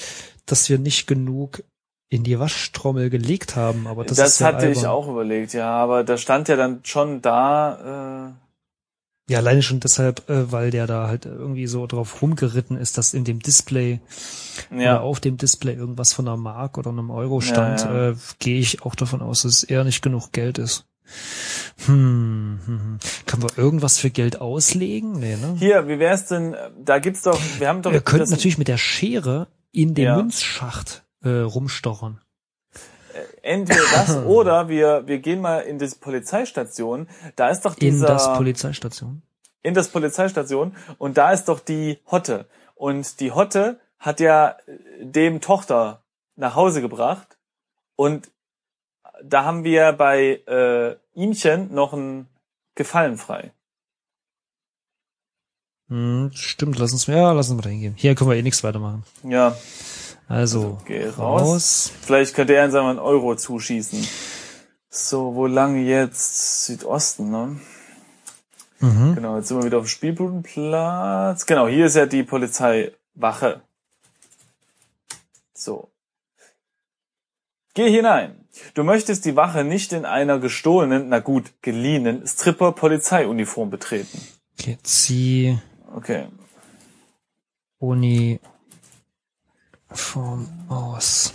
dass 0.45 0.69
wir 0.69 0.77
nicht 0.77 1.07
genug 1.07 1.63
in 2.09 2.23
die 2.23 2.37
Waschtrommel 2.39 3.09
gelegt 3.09 3.55
haben, 3.55 3.87
aber 3.87 4.03
das, 4.03 4.17
Das, 4.17 4.33
ist 4.33 4.39
ja 4.39 4.47
hatte 4.47 4.67
ich 4.69 4.79
albern. 4.79 4.91
auch 4.91 5.07
überlegt, 5.07 5.53
ja, 5.53 5.71
aber 5.71 6.03
da 6.03 6.17
stand 6.17 6.49
ja 6.49 6.57
dann 6.57 6.81
schon 6.83 7.21
da, 7.21 8.35
Ja, 9.29 9.37
alleine 9.37 9.61
schon 9.61 9.79
deshalb, 9.79 10.29
äh, 10.29 10.51
weil 10.51 10.71
der 10.71 10.87
da 10.87 11.07
halt 11.07 11.25
irgendwie 11.25 11.67
so 11.67 11.87
drauf 11.87 12.21
rumgeritten 12.21 12.75
ist, 12.77 12.97
dass 12.97 13.13
in 13.13 13.23
dem 13.23 13.39
Display 13.39 14.01
äh, 14.71 14.75
oder 14.75 14.83
ja, 14.83 14.99
auf 14.99 15.21
dem 15.21 15.37
Display 15.37 15.73
irgendwas 15.73 16.11
von 16.11 16.27
einer 16.27 16.35
Mark 16.35 16.77
oder 16.77 16.89
einem 16.89 17.11
Euro 17.11 17.39
stand, 17.39 17.79
Ja, 17.79 17.93
ja. 17.93 18.09
Äh, 18.09 18.15
gehe 18.39 18.59
ich 18.59 18.81
auch 18.83 18.95
davon 18.95 19.21
aus, 19.21 19.43
dass 19.43 19.53
es 19.57 19.63
eher 19.63 19.85
nicht 19.85 20.01
genug 20.01 20.33
Geld 20.33 20.57
ist. 20.57 20.83
Hm, 21.85 22.59
hm, 22.65 22.79
hm. 22.79 22.99
Können 23.25 23.43
wir 23.43 23.57
irgendwas 23.57 23.97
für 23.97 24.09
Geld 24.11 24.39
auslegen? 24.39 25.13
Nee, 25.19 25.35
ne? 25.35 25.55
hier, 25.57 25.87
wie 25.87 25.99
wär's 25.99 26.27
denn, 26.27 26.55
da 26.77 26.99
gibt's 26.99 27.23
doch, 27.23 27.39
wir 27.59 27.67
haben 27.67 27.81
doch 27.81 27.91
wir 27.91 28.01
könnten 28.01 28.29
natürlich 28.29 28.57
mit 28.57 28.67
der 28.67 28.77
Schere 28.77 29.47
in 29.71 29.93
den 29.95 30.05
Ja. 30.05 30.15
Münzschacht 30.17 31.03
äh, 31.23 31.29
rumstochern. 31.29 32.21
entweder 33.41 33.81
das 33.93 34.15
oder 34.25 34.69
wir, 34.69 35.07
wir 35.07 35.19
gehen 35.19 35.41
mal 35.41 35.59
in 35.61 35.79
die 35.79 35.87
Polizeistation, 35.99 37.07
da 37.35 37.49
ist 37.49 37.61
doch 37.65 37.73
In 37.77 37.79
dieser, 37.91 38.07
das 38.07 38.31
Polizeistation. 38.33 39.21
in 39.63 39.73
das 39.73 39.89
Polizeistation 39.89 40.75
und 40.99 41.17
da 41.17 41.31
ist 41.31 41.45
doch 41.45 41.59
die 41.59 41.99
Hotte 42.09 42.45
und 42.75 43.19
die 43.19 43.31
Hotte 43.31 43.79
hat 43.97 44.19
ja 44.19 44.49
äh, 44.67 45.05
dem 45.05 45.41
Tochter 45.41 46.03
nach 46.35 46.55
Hause 46.55 46.81
gebracht 46.81 47.37
und 47.95 48.29
da 49.23 49.43
haben 49.45 49.63
wir 49.63 49.91
bei 49.93 50.41
äh, 50.47 50.95
ihmchen 51.13 51.73
noch 51.73 51.93
ein 51.93 52.27
Gefallen 52.75 53.17
frei. 53.17 53.51
Hm, 55.89 56.31
stimmt, 56.33 56.79
lass 56.79 56.93
uns, 56.93 57.05
ja, 57.07 57.33
lass 57.33 57.49
uns 57.49 57.57
mal 57.57 57.63
da 57.63 57.69
hingehen. 57.69 57.93
Hier 57.97 58.15
können 58.15 58.29
wir 58.29 58.37
eh 58.37 58.41
nichts 58.41 58.63
weitermachen. 58.63 59.03
Ja, 59.23 59.57
Also, 60.27 60.79
geh 60.85 61.05
raus. 61.07 61.17
raus. 61.41 61.91
Vielleicht 62.01 62.33
könnte 62.33 62.53
er 62.55 62.63
uns 62.65 62.73
einmal 62.75 62.91
einen 62.91 62.99
Euro 62.99 63.35
zuschießen. 63.35 64.07
So, 64.89 65.35
wo 65.35 65.47
lang 65.47 65.85
jetzt? 65.85 66.65
Südosten, 66.65 67.29
ne? 67.29 67.59
Mhm. 68.79 69.15
Genau, 69.15 69.37
jetzt 69.37 69.49
sind 69.49 69.57
wir 69.57 69.65
wieder 69.65 69.77
auf 69.77 69.85
dem 69.85 69.89
Spielbudenplatz. 69.89 71.45
Genau, 71.45 71.67
hier 71.67 71.85
ist 71.85 71.95
ja 71.97 72.05
die 72.05 72.23
Polizeiwache. 72.23 73.61
So. 75.53 75.90
Geh 77.73 77.89
hinein. 77.89 78.35
Du 78.73 78.83
möchtest 78.83 79.25
die 79.25 79.35
Wache 79.35 79.63
nicht 79.63 79.93
in 79.93 80.05
einer 80.05 80.39
gestohlenen, 80.39 81.09
na 81.09 81.19
gut, 81.19 81.51
geliehenen 81.61 82.27
Stripper-Polizeiuniform 82.27 83.69
betreten. 83.69 84.19
Okay, 84.59 84.77
zieh 84.83 85.57
Okay. 85.95 86.27
Uniform 87.79 88.39
aus. 90.69 91.33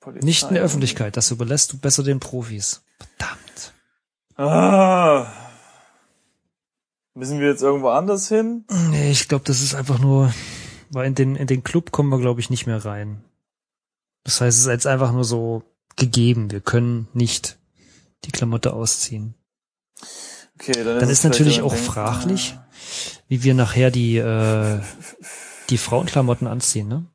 Polizei 0.00 0.24
Nicht 0.24 0.44
in 0.44 0.54
der 0.54 0.62
Öffentlichkeit, 0.62 1.16
das 1.16 1.30
überlässt 1.30 1.72
du 1.72 1.78
besser 1.78 2.02
den 2.02 2.20
Profis. 2.20 2.82
Verdammt. 2.98 3.72
Ah. 4.36 5.32
Müssen 7.14 7.40
wir 7.40 7.48
jetzt 7.48 7.62
irgendwo 7.62 7.88
anders 7.88 8.28
hin? 8.28 8.64
Nee, 8.90 9.10
ich 9.10 9.26
glaube, 9.28 9.44
das 9.44 9.62
ist 9.62 9.74
einfach 9.74 9.98
nur, 9.98 10.32
weil 10.90 11.06
in 11.06 11.14
den, 11.14 11.34
in 11.34 11.46
den 11.46 11.64
Club 11.64 11.90
kommen 11.90 12.10
wir, 12.10 12.20
glaube 12.20 12.40
ich, 12.40 12.50
nicht 12.50 12.66
mehr 12.66 12.84
rein. 12.84 13.24
Das 14.22 14.40
heißt, 14.40 14.58
es 14.58 14.64
ist 14.64 14.70
jetzt 14.70 14.86
einfach 14.86 15.12
nur 15.12 15.24
so 15.24 15.62
gegeben. 15.96 16.50
Wir 16.50 16.60
können 16.60 17.08
nicht 17.12 17.58
die 18.24 18.30
Klamotte 18.30 18.72
ausziehen. 18.72 19.34
Okay, 20.58 20.84
dann, 20.84 20.98
Dann 20.98 21.10
ist 21.10 21.20
vielleicht 21.20 21.24
natürlich 21.24 21.62
auch 21.62 21.74
Ding. 21.74 21.82
fraglich, 21.82 22.58
wie 23.28 23.42
wir 23.42 23.54
nachher 23.54 23.90
die, 23.90 24.16
äh, 24.16 24.80
die 25.68 25.78
Frauenklamotten 25.78 26.46
anziehen, 26.46 26.88
ne? 26.88 27.06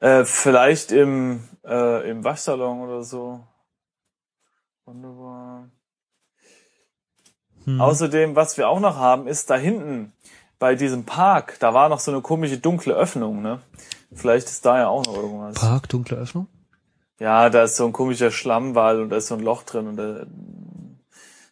Äh, 0.00 0.24
vielleicht 0.24 0.92
im, 0.92 1.48
äh, 1.64 2.08
im 2.08 2.22
Waschsalon 2.24 2.80
oder 2.80 3.02
so. 3.02 3.44
Wunderbar. 4.84 5.70
Hm. 7.64 7.80
Außerdem, 7.80 8.36
was 8.36 8.56
wir 8.56 8.68
auch 8.68 8.80
noch 8.80 8.96
haben, 8.96 9.26
ist 9.26 9.50
da 9.50 9.56
hinten 9.56 10.12
bei 10.58 10.74
diesem 10.74 11.04
Park, 11.04 11.58
da 11.60 11.74
war 11.74 11.88
noch 11.88 12.00
so 12.00 12.10
eine 12.10 12.20
komische 12.20 12.58
dunkle 12.58 12.94
Öffnung, 12.94 13.42
ne? 13.42 13.60
Vielleicht 14.12 14.48
ist 14.48 14.64
da 14.64 14.78
ja 14.78 14.88
auch 14.88 15.04
noch 15.04 15.16
irgendwas. 15.16 15.54
Park, 15.56 15.88
dunkle 15.88 16.16
Öffnung? 16.16 16.48
Ja, 17.18 17.50
da 17.50 17.64
ist 17.64 17.76
so 17.76 17.84
ein 17.84 17.92
komischer 17.92 18.30
Schlammwall 18.30 19.00
und 19.00 19.10
da 19.10 19.16
ist 19.16 19.26
so 19.26 19.34
ein 19.34 19.40
Loch 19.40 19.64
drin 19.64 19.88
und 19.88 19.96
da, 19.96 20.26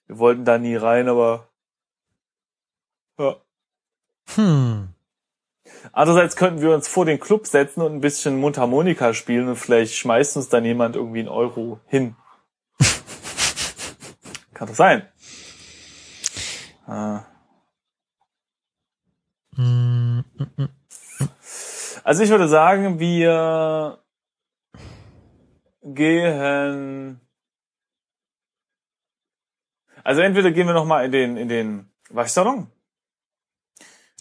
wir 0.07 0.19
wollten 0.19 0.45
da 0.45 0.59
nie 0.59 0.77
rein, 0.77 1.09
aber 1.09 1.49
ja. 3.19 3.37
Hm. 4.35 4.89
Andererseits 5.93 6.37
könnten 6.37 6.61
wir 6.61 6.75
uns 6.75 6.87
vor 6.87 7.05
den 7.05 7.19
Club 7.19 7.47
setzen 7.47 7.83
und 7.83 7.93
ein 7.93 8.01
bisschen 8.01 8.39
Mundharmonika 8.39 9.15
spielen 9.15 9.49
und 9.49 9.57
vielleicht 9.57 9.95
schmeißt 9.97 10.37
uns 10.37 10.49
dann 10.49 10.65
jemand 10.65 10.95
irgendwie 10.95 11.21
einen 11.21 11.29
Euro 11.29 11.81
hin. 11.87 12.15
Kann 14.55 14.69
doch 14.69 14.75
sein. 14.75 15.09
Ah. 16.87 17.25
Hm, 19.57 20.25
mm, 20.37 20.63
mm. 20.63 20.69
Also 22.05 22.23
ich 22.23 22.31
würde 22.31 22.47
sagen, 22.47 23.01
wir 23.01 23.99
gehen. 25.95 27.21
Also 30.05 30.21
entweder 30.21 30.51
gehen 30.53 30.67
wir 30.67 30.75
noch 30.75 30.85
mal 30.85 31.05
in 31.05 31.13
den 31.13 31.37
in 31.37 31.49
den 31.49 31.91
Waschsalon 32.11 32.69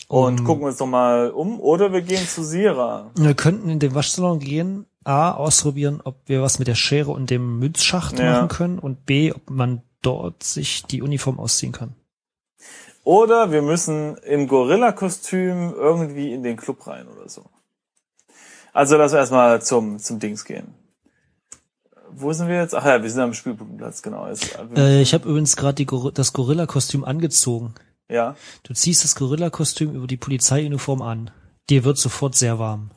und 0.07 0.39
Um- 0.39 0.45
gucken 0.45 0.65
uns 0.65 0.79
noch 0.79 0.87
mal 0.87 1.29
um, 1.31 1.59
oder 1.59 1.91
wir 1.93 2.01
gehen 2.01 2.25
zu 2.25 2.43
Sira. 2.43 3.11
Wir 3.15 3.35
könnten 3.35 3.69
in 3.69 3.79
den 3.79 3.93
Waschsalon 3.93 4.39
gehen, 4.39 4.85
A, 5.03 5.31
ausprobieren, 5.31 6.01
ob 6.03 6.15
wir 6.25 6.41
was 6.41 6.57
mit 6.57 6.67
der 6.67 6.75
Schere 6.75 7.11
und 7.11 7.29
dem 7.29 7.59
Münzschacht 7.59 8.17
Ja. 8.17 8.31
machen 8.33 8.47
können 8.47 8.79
und 8.79 9.05
B, 9.05 9.31
ob 9.31 9.49
man 9.49 9.83
dort 10.01 10.41
sich 10.43 10.83
die 10.85 11.01
Uniform 11.03 11.39
ausziehen 11.39 11.71
kann. 11.71 11.93
Oder 13.03 13.51
wir 13.51 13.61
müssen 13.61 14.17
im 14.17 14.47
Gorilla-Kostüm 14.47 15.73
irgendwie 15.75 16.33
in 16.33 16.41
den 16.41 16.57
Club 16.57 16.87
rein 16.87 17.07
oder 17.07 17.29
so. 17.29 17.45
Also 18.73 18.97
lass 18.97 19.13
erstmal 19.13 19.61
zum 19.61 19.99
zum 19.99 20.19
Dings 20.19 20.43
gehen. 20.45 20.73
Wo 22.17 22.31
sind 22.33 22.47
wir 22.47 22.55
jetzt? 22.55 22.73
Ach 22.73 22.85
ja, 22.85 23.01
wir 23.01 23.09
sind 23.09 23.21
am 23.21 23.33
Spielplatz, 23.33 24.01
genau. 24.01 24.27
Jetzt, 24.27 24.57
Äh, 24.75 25.01
ich 25.01 25.13
habe 25.13 25.27
übrigens 25.27 25.55
gerade 25.55 25.85
Gor 25.85 26.11
das 26.11 26.33
Gorilla-Kostüm 26.33 27.03
angezogen. 27.03 27.73
ja. 28.07 28.35
Du 28.63 28.73
ziehst 28.73 29.03
das 29.03 29.15
Gorilla-Kostüm 29.15 29.93
über 29.93 30.07
die 30.07 30.17
Polizeiuniform 30.17 31.01
an. 31.01 31.31
Dir 31.69 31.83
wird 31.83 31.97
sofort 31.97 32.35
sehr 32.35 32.59
warm. 32.59 32.91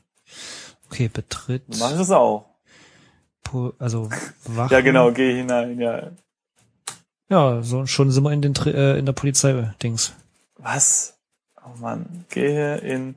Okay, 0.86 1.08
betritt. 1.12 1.64
Mach 1.78 1.92
das 1.96 2.10
auch. 2.10 2.46
Po 3.42 3.72
also 3.78 4.10
Wachen. 4.44 4.70
Ja, 4.74 4.80
genau, 4.80 5.10
geh 5.12 5.34
hinein, 5.36 5.80
ja. 5.80 6.10
Ja, 7.30 7.62
so 7.62 7.86
schon 7.86 8.10
sind 8.10 8.24
wir 8.24 8.32
in 8.32 8.42
den 8.42 8.54
äh, 8.66 8.98
in 8.98 9.06
der 9.06 9.12
Polizei-Dings. 9.12 10.14
Was? 10.56 11.18
Oh 11.64 11.78
Mann, 11.78 12.24
gehe 12.30 12.76
in 12.78 13.16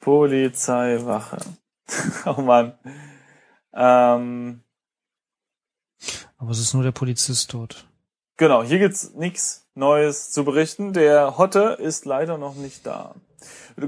Polizeiwache. 0.00 1.38
oh 2.26 2.40
Mann. 2.42 2.74
Ähm, 3.74 4.60
Aber 6.38 6.50
es 6.50 6.60
ist 6.60 6.72
nur 6.72 6.82
der 6.82 6.92
Polizist 6.92 7.52
dort. 7.52 7.86
genau, 8.36 8.62
hier 8.62 8.78
gibt's 8.78 9.12
nichts 9.14 9.66
Neues 9.74 10.30
zu 10.30 10.44
berichten. 10.44 10.92
Der 10.92 11.36
Hotte 11.36 11.76
ist 11.80 12.04
leider 12.04 12.38
noch 12.38 12.54
nicht 12.54 12.86
da. 12.86 13.14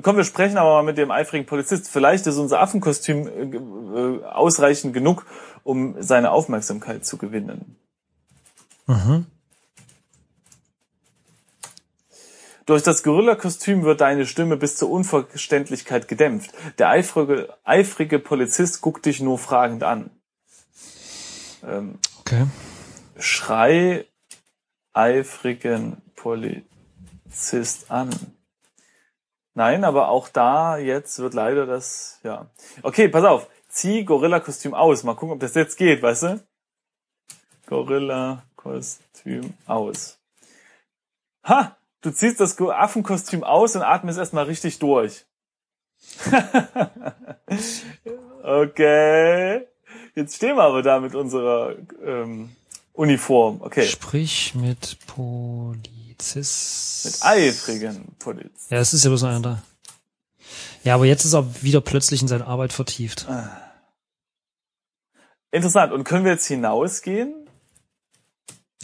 Komm, 0.03 0.17
wir 0.17 0.25
sprechen 0.25 0.57
aber 0.57 0.71
mal 0.71 0.83
mit 0.85 0.99
dem 0.99 1.11
eifrigen 1.11 1.47
Polizist. 1.47 1.89
Vielleicht 1.89 2.27
ist 2.27 2.37
unser 2.37 2.61
Affenkostüm 2.61 3.27
äh, 3.27 3.57
äh, 3.57 4.25
ausreichend 4.25 4.95
genug, 4.95 5.27
um 5.65 6.01
seine 6.01 6.31
Aufmerksamkeit 6.31 7.05
zu 7.05 7.17
gewinnen. 7.17 7.77
Mhm. 8.87 9.27
Durch 12.67 12.85
das 12.85 13.03
Gorilla-Kostüm 13.03 13.83
wird 13.83 14.01
deine 14.01 14.27
Stimme 14.27 14.57
bis 14.57 14.77
zur 14.77 14.91
Unverständlichkeit 14.91 16.07
gedämpft. 16.07 16.53
Der 16.79 16.89
eifrige, 16.91 17.53
eifrige 17.65 18.21
Polizist 18.21 18.81
guckt 18.81 19.07
dich 19.07 19.21
nur 19.21 19.39
fragend 19.39 19.83
an. 19.83 20.11
Ähm, 21.67 21.99
Okay. 22.31 22.47
schrei 23.19 24.07
eifrigen 24.93 26.01
Polizist 26.15 27.91
an. 27.91 28.11
Nein, 29.55 29.83
aber 29.83 30.11
auch 30.11 30.29
da 30.29 30.79
jetzt 30.79 31.19
wird 31.19 31.35
leider 31.35 31.67
das, 31.67 32.21
ja. 32.23 32.49
Okay, 32.83 33.09
pass 33.09 33.25
auf. 33.25 33.49
Zieh 33.69 34.05
Gorilla-Kostüm 34.05 34.75
aus. 34.75 35.03
Mal 35.03 35.17
gucken, 35.17 35.33
ob 35.35 35.41
das 35.41 35.57
jetzt 35.57 35.77
geht, 35.77 36.03
weißt 36.03 36.23
du? 36.23 36.41
Gorilla-Kostüm 37.67 39.53
aus. 39.67 40.21
Ha! 41.43 41.77
Du 42.01 42.13
ziehst 42.13 42.39
das 42.39 42.57
Affenkostüm 42.61 43.43
aus 43.43 43.75
und 43.75 43.83
atmest 43.83 44.21
erstmal 44.21 44.45
richtig 44.45 44.79
durch. 44.79 45.27
okay. 48.45 49.50
Jetzt 50.21 50.37
stehen 50.37 50.57
wir 50.57 50.65
aber 50.65 50.83
da 50.83 51.01
mit 51.01 51.15
unserer 51.15 51.77
ähm, 52.05 52.51
Uniform. 52.93 53.63
Okay. 53.63 53.85
Sprich 53.85 54.55
mit 54.55 54.99
Polizist. 55.07 57.07
Mit 57.07 57.23
eifrigen 57.23 58.05
Polizisten. 58.19 58.75
Ja, 58.75 58.81
es 58.81 58.93
ist 58.93 59.03
ja 59.03 59.09
bloß 59.09 59.25
einer 59.25 59.41
da. 59.41 59.63
Ja, 60.85 60.97
aber 60.97 61.07
jetzt 61.07 61.25
ist 61.25 61.33
er 61.33 61.63
wieder 61.63 61.81
plötzlich 61.81 62.21
in 62.21 62.29
seine 62.29 62.47
Arbeit 62.47 62.75
vertieft. 62.75 63.27
Interessant. 65.53 65.95
Und 65.95 66.05
können 66.05 66.27
wir 66.27 66.33
jetzt 66.33 66.47
hinausgehen? 66.47 67.49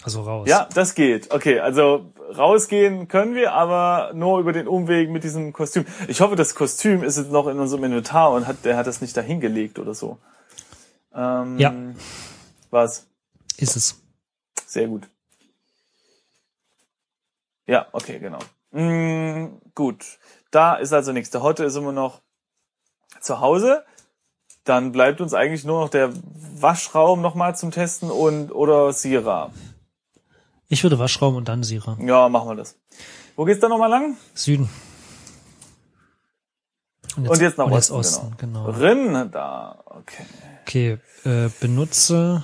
Also 0.03 0.23
raus. 0.23 0.49
Ja, 0.49 0.71
das 0.73 0.95
geht. 0.95 1.33
Okay, 1.33 1.61
also 1.61 2.15
rausgehen 2.35 3.09
können 3.09 3.35
wir, 3.35 3.53
aber 3.53 4.13
nur 4.15 4.41
über 4.41 4.55
den 4.55 4.69
Umweg 4.69 5.11
mit 5.11 5.23
diesem 5.23 5.53
Kostüm. 5.53 5.85
Ich 6.09 6.23
hoffe, 6.23 6.35
das 6.35 6.55
Kostüm 6.55 7.05
ist 7.05 7.19
jetzt 7.19 7.31
noch 7.31 7.47
in 7.47 7.59
unserem 7.59 7.85
Inventar 7.85 8.31
und 8.31 8.47
hat, 8.47 8.65
der 8.65 8.79
hat 8.79 8.87
das 8.87 9.03
nicht 9.03 9.15
dahin 9.15 9.41
gelegt 9.41 9.79
oder 9.79 9.93
so. 9.93 10.17
Ähm, 11.17 11.59
Ja. 11.59 11.73
Was? 12.71 13.07
Ist 13.57 13.77
es. 13.77 14.01
Sehr 14.67 14.87
gut. 14.89 15.09
Ja, 17.67 17.87
okay, 17.93 18.19
genau. 18.19 18.39
Mm, 18.71 19.59
gut. 19.75 20.05
Da 20.51 20.75
ist 20.75 20.93
also 20.93 21.13
nichts. 21.13 21.31
Der 21.31 21.43
Heute 21.43 21.65
ist 21.65 21.75
immer 21.77 21.93
noch 21.93 22.21
zu 23.21 23.41
Hause. 23.41 23.85
Dann 24.65 24.93
bleibt 24.93 25.21
uns 25.21 25.33
eigentlich 25.33 25.65
nur 25.65 25.81
noch 25.81 25.89
der 25.89 26.13
Waschraum 26.61 27.23
nochmal 27.23 27.57
zum 27.57 27.71
Testen 27.71 28.11
und 28.11 28.51
oder 28.53 28.93
Sira. 28.93 29.53
Ich 30.69 30.83
würde 30.83 30.99
Waschraum 30.99 31.37
und 31.37 31.49
dann 31.49 31.63
Sira. 31.63 31.97
Ja, 32.01 32.29
machen 32.29 32.49
wir 32.49 32.57
das. 32.57 32.77
Wo 33.37 33.45
geht's 33.45 33.61
da 33.61 33.69
nochmal 33.69 33.91
lang? 33.91 34.17
Süden. 34.35 34.69
Und 37.17 37.41
jetzt 37.41 37.59
nach 37.59 37.67
und 37.67 37.73
jetzt 37.73 37.91
Osten, 37.91 38.21
Osten, 38.25 38.37
genau. 38.39 38.65
Rin 38.71 39.31
da. 39.33 39.83
Okay. 39.87 40.25
Okay, 40.63 40.99
äh, 41.25 41.49
benutze 41.61 42.43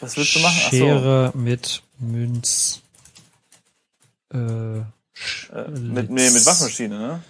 Was 0.00 0.16
willst 0.16 0.34
du 0.36 0.40
machen? 0.40 0.56
Ach 0.58 0.70
so. 0.70 0.76
Schere 0.76 1.32
mit 1.34 1.82
Münz. 1.98 2.80
Äh, 4.32 4.36
Sch- 4.36 5.50
Äh, 5.52 5.70
mit, 5.70 6.10
nee, 6.10 6.30
mit 6.30 6.46
Waschmaschine, 6.46 6.98
ne? 6.98 7.22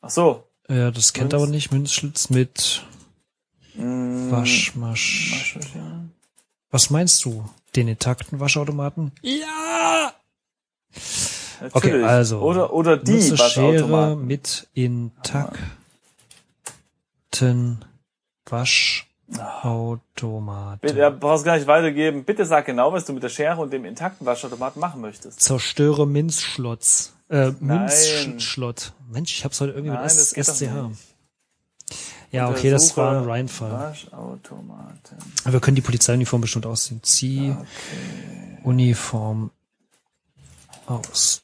Ach 0.00 0.10
so. 0.10 0.44
Ja, 0.68 0.90
das 0.90 1.12
kennt 1.12 1.32
Münz. 1.32 1.42
aber 1.42 1.50
nicht. 1.50 1.72
Münzschlitz 1.72 2.30
mit 2.30 2.82
Mm, 3.74 4.30
Waschmasch. 4.30 5.32
Waschmaschine. 5.32 6.08
Was 6.70 6.88
meinst 6.90 7.24
du? 7.24 7.48
Den 7.76 7.88
intakten 7.88 8.40
Waschautomaten? 8.40 9.12
Ja! 9.22 10.14
Natürlich. 11.60 11.94
Okay, 11.94 12.04
also. 12.04 12.40
Oder, 12.40 12.72
oder 12.72 12.96
die 12.96 13.12
Nutze 13.12 13.36
Schere 13.36 14.16
mit 14.16 14.66
intakten 14.74 15.60
Waschautomaten. 18.48 20.80
Bitte, 20.80 20.98
ja, 20.98 21.10
brauchst 21.10 21.44
gar 21.44 21.56
nicht 21.56 21.66
weitergeben. 21.66 22.24
Bitte 22.24 22.44
sag 22.44 22.66
genau, 22.66 22.92
was 22.92 23.04
du 23.04 23.12
mit 23.12 23.22
der 23.22 23.28
Schere 23.28 23.60
und 23.60 23.72
dem 23.72 23.84
intakten 23.84 24.26
Waschautomaten 24.26 24.80
machen 24.80 25.00
möchtest. 25.00 25.40
Zerstöre 25.40 26.06
Minzschlotz. 26.06 27.12
Äh, 27.28 27.52
Nein. 27.60 27.90
Münzschlott. 28.24 28.92
Mensch, 29.10 29.36
ich 29.36 29.44
hab's 29.44 29.60
heute 29.60 29.72
irgendwie 29.72 29.94
Nein, 29.94 30.04
mit 30.04 30.12
S 30.12 30.30
SCH. 30.30 30.70
Ja, 32.32 32.50
okay, 32.50 32.70
das 32.70 32.96
war 32.96 33.18
ein 33.18 33.24
Reinfall. 33.24 33.70
Waschautomaten. 33.70 35.16
Wir 35.44 35.60
können 35.60 35.76
die 35.76 35.82
Polizeiuniform 35.82 36.42
bestimmt 36.42 36.66
ausziehen. 36.66 37.00
Zieh 37.02 37.56
Uniform 38.62 39.50
aus. 40.86 41.42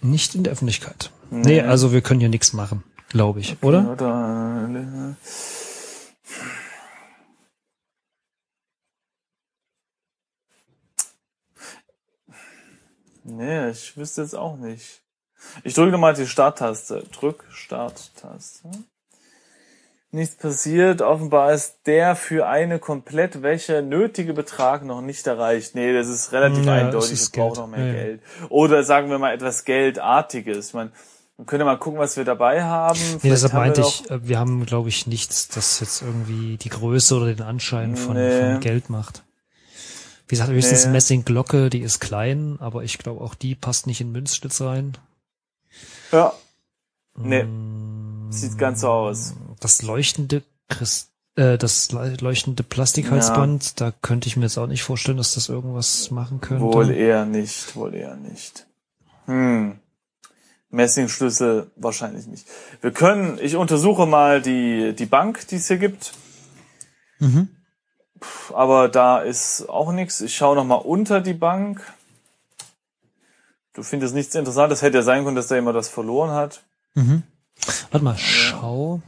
Nicht 0.00 0.34
in 0.34 0.44
der 0.44 0.52
Öffentlichkeit. 0.52 1.10
Nee, 1.30 1.42
Nee. 1.44 1.60
also 1.62 1.92
wir 1.92 2.00
können 2.00 2.20
hier 2.20 2.28
nichts 2.28 2.52
machen, 2.52 2.84
glaube 3.08 3.40
ich, 3.40 3.62
oder? 3.62 3.92
Oder, 3.92 4.68
äh, 4.68 5.14
Nee, 13.24 13.70
ich 13.70 13.96
wüsste 13.96 14.22
jetzt 14.22 14.34
auch 14.34 14.56
nicht. 14.56 15.02
Ich 15.64 15.74
drücke 15.74 15.92
nochmal 15.92 16.14
die 16.14 16.26
Starttaste. 16.26 17.04
Drück 17.12 17.44
Starttaste. 17.50 18.70
Nichts 20.10 20.36
passiert. 20.36 21.02
Offenbar 21.02 21.52
ist 21.52 21.80
der 21.84 22.16
für 22.16 22.46
eine 22.46 22.78
Komplettwäsche 22.78 23.82
nötige 23.82 24.32
Betrag 24.32 24.82
noch 24.84 25.02
nicht 25.02 25.26
erreicht. 25.26 25.74
Nee, 25.74 25.92
das 25.92 26.08
ist 26.08 26.32
relativ 26.32 26.64
Ja, 26.64 26.72
eindeutig. 26.72 27.12
es 27.12 27.30
braucht 27.30 27.56
Geld. 27.56 27.56
noch 27.58 27.66
mehr 27.76 27.86
Ja. 27.86 27.92
Geld. 27.92 28.22
Oder 28.48 28.84
sagen 28.84 29.10
wir 29.10 29.18
mal 29.18 29.34
etwas 29.34 29.64
Geldartiges. 29.66 30.68
Ich 30.68 30.74
meine, 30.74 30.92
man 31.36 31.46
könnte 31.46 31.66
mal 31.66 31.78
gucken, 31.78 31.98
was 32.00 32.16
wir 32.16 32.24
dabei 32.24 32.62
haben. 32.62 32.98
Nee, 32.98 33.18
Vielleicht 33.20 33.24
deshalb 33.44 33.52
wir 33.52 33.58
meinte 33.60 33.80
ich, 33.82 34.10
äh, 34.10 34.26
wir 34.26 34.38
haben, 34.38 34.64
glaube 34.64 34.88
ich, 34.88 35.06
nichts, 35.06 35.48
das 35.48 35.78
jetzt 35.80 36.00
irgendwie 36.00 36.56
die 36.56 36.70
Größe 36.70 37.14
oder 37.14 37.26
den 37.26 37.42
Anschein 37.42 37.94
von, 37.96 38.14
Nee. 38.16 38.52
von 38.54 38.60
Geld 38.60 38.88
macht. 38.88 39.24
Wie 40.26 40.34
gesagt, 40.36 40.50
höchstens 40.50 40.86
Nee. 40.86 40.92
Messingglocke, 40.92 41.68
die 41.68 41.80
ist 41.80 42.00
klein, 42.00 42.56
aber 42.60 42.82
ich 42.82 42.96
glaube 42.98 43.20
auch 43.22 43.34
die 43.34 43.54
passt 43.54 43.86
nicht 43.86 44.00
in 44.00 44.10
Münzschlitz 44.12 44.60
rein. 44.62 44.96
Ja, 46.12 46.32
Nee. 47.20 47.42
Mm, 47.42 48.30
sieht 48.30 48.56
ganz 48.58 48.80
so 48.82 48.88
aus. 48.88 49.34
Das 49.60 49.82
leuchtende 49.82 50.42
Christ 50.68 51.10
äh, 51.36 51.56
das 51.58 51.92
le- 51.92 52.16
leuchtende 52.20 52.62
Plastikhalsband, 52.62 53.80
da 53.80 53.92
könnte 54.02 54.28
ich 54.28 54.36
mir 54.36 54.44
jetzt 54.44 54.58
auch 54.58 54.66
nicht 54.66 54.82
vorstellen, 54.82 55.18
dass 55.18 55.34
das 55.34 55.48
irgendwas 55.48 56.10
machen 56.10 56.40
könnte. 56.40 56.64
Wohl 56.64 56.90
eher 56.90 57.24
nicht, 57.24 57.74
wohl 57.76 57.94
eher 57.94 58.16
nicht. 58.16 58.66
Hm. 59.26 59.78
Messingschlüssel 60.70 61.70
wahrscheinlich 61.76 62.26
nicht. 62.26 62.46
Wir 62.82 62.90
können, 62.92 63.38
ich 63.40 63.56
untersuche 63.56 64.04
mal 64.06 64.42
die, 64.42 64.94
die 64.94 65.06
Bank, 65.06 65.46
die 65.48 65.56
es 65.56 65.68
hier 65.68 65.78
gibt, 65.78 66.12
Mhm. 67.20 67.48
aber 68.54 68.88
da 68.88 69.18
ist 69.20 69.68
auch 69.68 69.92
nichts. 69.92 70.20
Ich 70.20 70.36
schaue 70.36 70.54
noch 70.56 70.64
mal 70.64 70.76
unter 70.76 71.20
die 71.20 71.34
Bank. 71.34 71.80
Du 73.74 73.82
findest 73.82 74.14
nichts 74.14 74.34
Interessantes. 74.34 74.82
Hätte 74.82 74.98
ja 74.98 75.02
sein 75.02 75.24
können, 75.24 75.36
dass 75.36 75.46
da 75.48 75.54
jemand 75.56 75.76
das 75.76 75.88
verloren 75.88 76.30
hat. 76.30 76.62
Mhm. 76.94 77.22
Warte 77.90 78.04
mal, 78.04 78.16
schau 78.18 79.02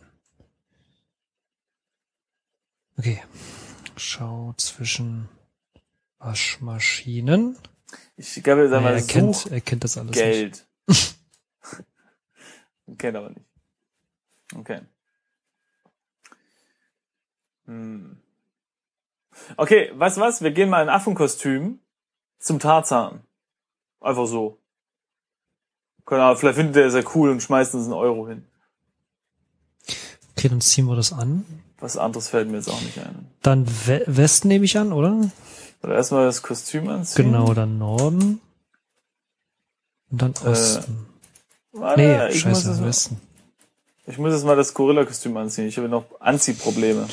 Okay. 2.96 3.22
Schau 3.96 4.54
zwischen 4.56 5.28
Waschmaschinen. 6.18 7.58
Ich 8.16 8.42
glaube, 8.42 8.68
Nee, 8.68 8.74
einmal 8.74 8.94
er, 8.94 9.02
kennt, 9.02 9.46
er 9.46 9.60
kennt 9.60 9.84
das 9.84 9.98
alles 9.98 10.16
nicht. 10.16 10.18
Geld. 10.22 10.66
Kennt 12.98 13.16
aber 13.16 13.30
nicht. 13.30 13.44
Okay. 14.54 14.80
Hm. 17.64 18.20
Okay, 19.56 19.90
weißt 19.94 20.16
du 20.16 20.20
was? 20.20 20.40
Wir 20.40 20.52
gehen 20.52 20.70
mal 20.70 20.82
in 20.82 20.88
Affenkostüm 20.88 21.80
zum 22.38 22.60
Tarzan. 22.60 23.25
Einfach 24.00 24.26
so. 24.26 24.58
Keine 26.04 26.22
Ahnung, 26.22 26.36
vielleicht 26.36 26.56
findet 26.58 26.76
er 26.76 26.90
sehr 26.90 27.04
cool 27.16 27.30
und 27.30 27.42
schmeißt 27.42 27.74
uns 27.74 27.84
einen 27.84 27.92
Euro 27.94 28.28
hin. 28.28 28.44
Okay, 30.36 30.48
dann 30.48 30.60
ziehen 30.60 30.86
wir 30.86 30.94
das 30.96 31.12
an. 31.12 31.44
Was 31.80 31.96
anderes 31.96 32.28
fällt 32.28 32.48
mir 32.48 32.56
jetzt 32.58 32.68
auch 32.70 32.80
nicht 32.82 32.98
ein. 32.98 33.26
Dann 33.42 33.66
We 33.86 34.02
Westen 34.06 34.48
nehme 34.48 34.64
ich 34.64 34.78
an, 34.78 34.92
oder? 34.92 35.30
Oder 35.82 35.94
erstmal 35.94 36.26
das 36.26 36.42
Kostüm 36.42 36.88
anziehen. 36.88 37.26
Genau, 37.26 37.52
dann 37.54 37.78
Norden. 37.78 38.40
Und 40.10 40.22
dann 40.22 40.34
Äh, 40.44 40.48
Osten. 40.48 41.06
Warte, 41.72 42.00
nee, 42.00 42.28
ich, 42.28 42.46
muss 42.46 42.62
scheiße, 42.62 42.80
mal, 42.80 42.86
Westen. 42.88 43.20
ich 44.06 44.18
muss 44.18 44.32
jetzt 44.32 44.44
mal 44.44 44.56
das 44.56 44.72
Gorilla-Kostüm 44.72 45.36
anziehen. 45.36 45.66
Ich 45.66 45.76
habe 45.76 45.88
noch 45.88 46.04
Anziehprobleme. 46.20 47.06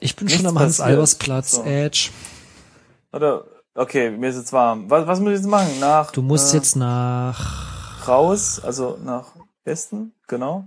Ich 0.00 0.16
bin 0.16 0.26
Nichts 0.26 0.40
schon 0.40 0.48
am. 0.50 0.58
Hans-Albers-Platz, 0.58 1.52
So. 1.52 1.64
Edge. 1.64 2.10
Oder, 3.12 3.44
okay, 3.74 4.10
mir 4.10 4.28
ist 4.30 4.36
jetzt 4.36 4.52
warm. 4.52 4.88
Was, 4.90 5.06
was 5.06 5.20
muss 5.20 5.30
ich 5.32 5.38
jetzt 5.38 5.46
machen? 5.48 5.80
Nach, 5.80 6.10
Du 6.10 6.22
musst 6.22 6.52
äh, 6.52 6.56
jetzt 6.56 6.76
nach, 6.76 8.06
raus, 8.08 8.60
also 8.60 8.98
nach 9.02 9.32
Westen, 9.64 10.12
genau. 10.26 10.66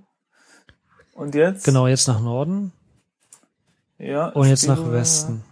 Und 1.13 1.35
jetzt? 1.35 1.63
genau, 1.65 1.87
jetzt 1.87 2.07
nach 2.07 2.19
Norden 2.19 2.71
Ja. 3.97 4.27
und 4.29 4.47
jetzt 4.47 4.67
nach 4.67 4.91
Westen. 4.91 5.43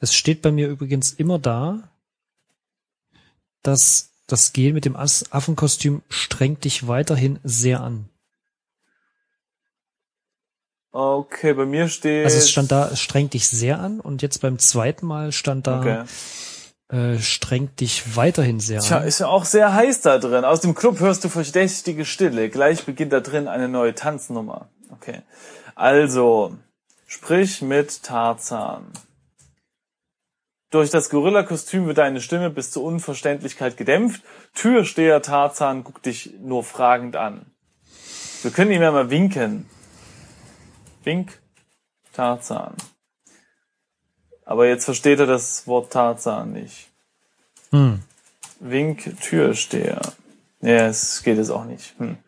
Es 0.00 0.14
steht 0.14 0.42
bei 0.42 0.50
mir 0.52 0.68
übrigens 0.68 1.12
immer 1.12 1.38
da, 1.38 1.88
dass 3.62 4.10
das 4.26 4.52
Gel 4.52 4.72
mit 4.72 4.84
dem 4.84 4.96
Affenkostüm 4.96 6.02
strengt 6.08 6.64
dich 6.64 6.88
weiterhin 6.88 7.38
sehr 7.44 7.80
an. 7.80 8.08
Okay, 10.90 11.54
bei 11.54 11.64
mir 11.64 11.88
steht. 11.88 12.24
Also 12.26 12.36
es 12.36 12.50
stand 12.50 12.70
da, 12.70 12.88
es 12.88 13.00
strengt 13.00 13.32
dich 13.32 13.48
sehr 13.48 13.80
an 13.80 13.98
und 14.00 14.20
jetzt 14.20 14.42
beim 14.42 14.58
zweiten 14.58 15.06
Mal 15.06 15.32
stand 15.32 15.66
da, 15.66 15.80
Okay. 15.80 16.04
Äh, 16.92 17.18
strengt 17.18 17.80
dich 17.80 18.16
weiterhin 18.16 18.60
sehr 18.60 18.80
Tja, 18.80 18.98
an. 18.98 19.06
ist 19.06 19.18
ja 19.18 19.26
auch 19.26 19.46
sehr 19.46 19.72
heiß 19.72 20.02
da 20.02 20.18
drin. 20.18 20.44
Aus 20.44 20.60
dem 20.60 20.74
Club 20.74 21.00
hörst 21.00 21.24
du 21.24 21.30
verdächtige 21.30 22.04
Stille. 22.04 22.50
Gleich 22.50 22.84
beginnt 22.84 23.12
da 23.12 23.20
drin 23.20 23.48
eine 23.48 23.68
neue 23.68 23.94
Tanznummer. 23.94 24.68
Okay. 24.90 25.22
Also, 25.74 26.54
sprich 27.06 27.62
mit 27.62 28.02
Tarzan. 28.02 28.92
Durch 30.70 30.90
das 30.90 31.08
Gorilla-Kostüm 31.08 31.86
wird 31.86 31.98
deine 31.98 32.20
Stimme 32.20 32.50
bis 32.50 32.70
zur 32.70 32.84
Unverständlichkeit 32.84 33.76
gedämpft. 33.78 34.22
Türsteher 34.54 35.22
Tarzan 35.22 35.84
guckt 35.84 36.04
dich 36.04 36.34
nur 36.40 36.62
fragend 36.62 37.16
an. 37.16 37.46
Wir 38.42 38.50
können 38.50 38.70
ihm 38.70 38.82
ja 38.82 38.90
mal 38.90 39.08
winken. 39.08 39.66
Wink, 41.04 41.40
Tarzan. 42.12 42.74
Aber 44.52 44.66
jetzt 44.68 44.84
versteht 44.84 45.18
er 45.18 45.24
das 45.24 45.66
Wort 45.66 45.94
Tarzan 45.94 46.52
nicht. 46.52 46.90
Hm. 47.70 48.02
Wink, 48.60 49.18
Türsteher. 49.22 49.98
Ja, 50.60 50.88
es 50.88 51.22
geht 51.22 51.38
jetzt 51.38 51.48
auch 51.48 51.64
nicht. 51.64 51.94
Hm. 51.96 52.18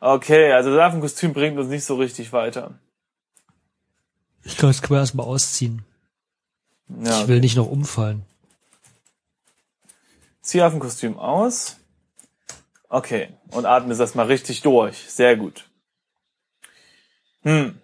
Okay, 0.00 0.50
also 0.52 0.74
das 0.74 0.80
Affenkostüm 0.80 1.34
bringt 1.34 1.58
uns 1.58 1.68
nicht 1.68 1.84
so 1.84 1.96
richtig 1.96 2.32
weiter. 2.32 2.78
Ich 4.44 4.56
glaube, 4.56 4.72
das 4.72 4.80
können 4.80 4.96
wir 4.96 5.00
erstmal 5.00 5.26
ausziehen. 5.26 5.84
Ja, 7.04 7.20
Ich 7.20 7.28
will 7.28 7.40
nicht 7.40 7.56
noch 7.58 7.70
umfallen. 7.70 8.24
zieh 10.40 10.62
Affenkostüm 10.62 11.18
aus. 11.18 11.76
Okay, 12.88 13.28
und 13.50 13.66
atme 13.66 13.92
es 13.92 14.00
erstmal 14.00 14.28
richtig 14.28 14.62
durch. 14.62 15.04
Sehr 15.10 15.36
gut. 15.36 15.68
Hm. 17.42 17.78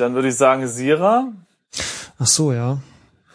Dann 0.00 0.14
würde 0.14 0.28
ich 0.28 0.36
sagen, 0.36 0.66
Sira. 0.66 1.28
Ach 2.18 2.26
so, 2.26 2.52
ja. 2.52 2.78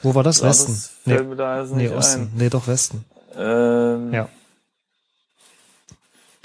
Wo 0.02 0.16
war 0.16 0.24
das? 0.24 0.42
Ja, 0.42 0.50
Westen? 0.50 0.74
Das 0.74 0.88
fällt 1.04 1.22
nee, 1.22 1.28
mir 1.28 1.36
da 1.36 1.62
jetzt 1.62 1.72
nee, 1.74 1.84
nicht 1.84 1.94
Osten. 1.94 2.32
Nee, 2.36 2.50
doch 2.50 2.68
Westen. 2.68 3.06
ein. 3.36 3.42
Ähm, 3.42 4.14
Ja. 4.14 4.30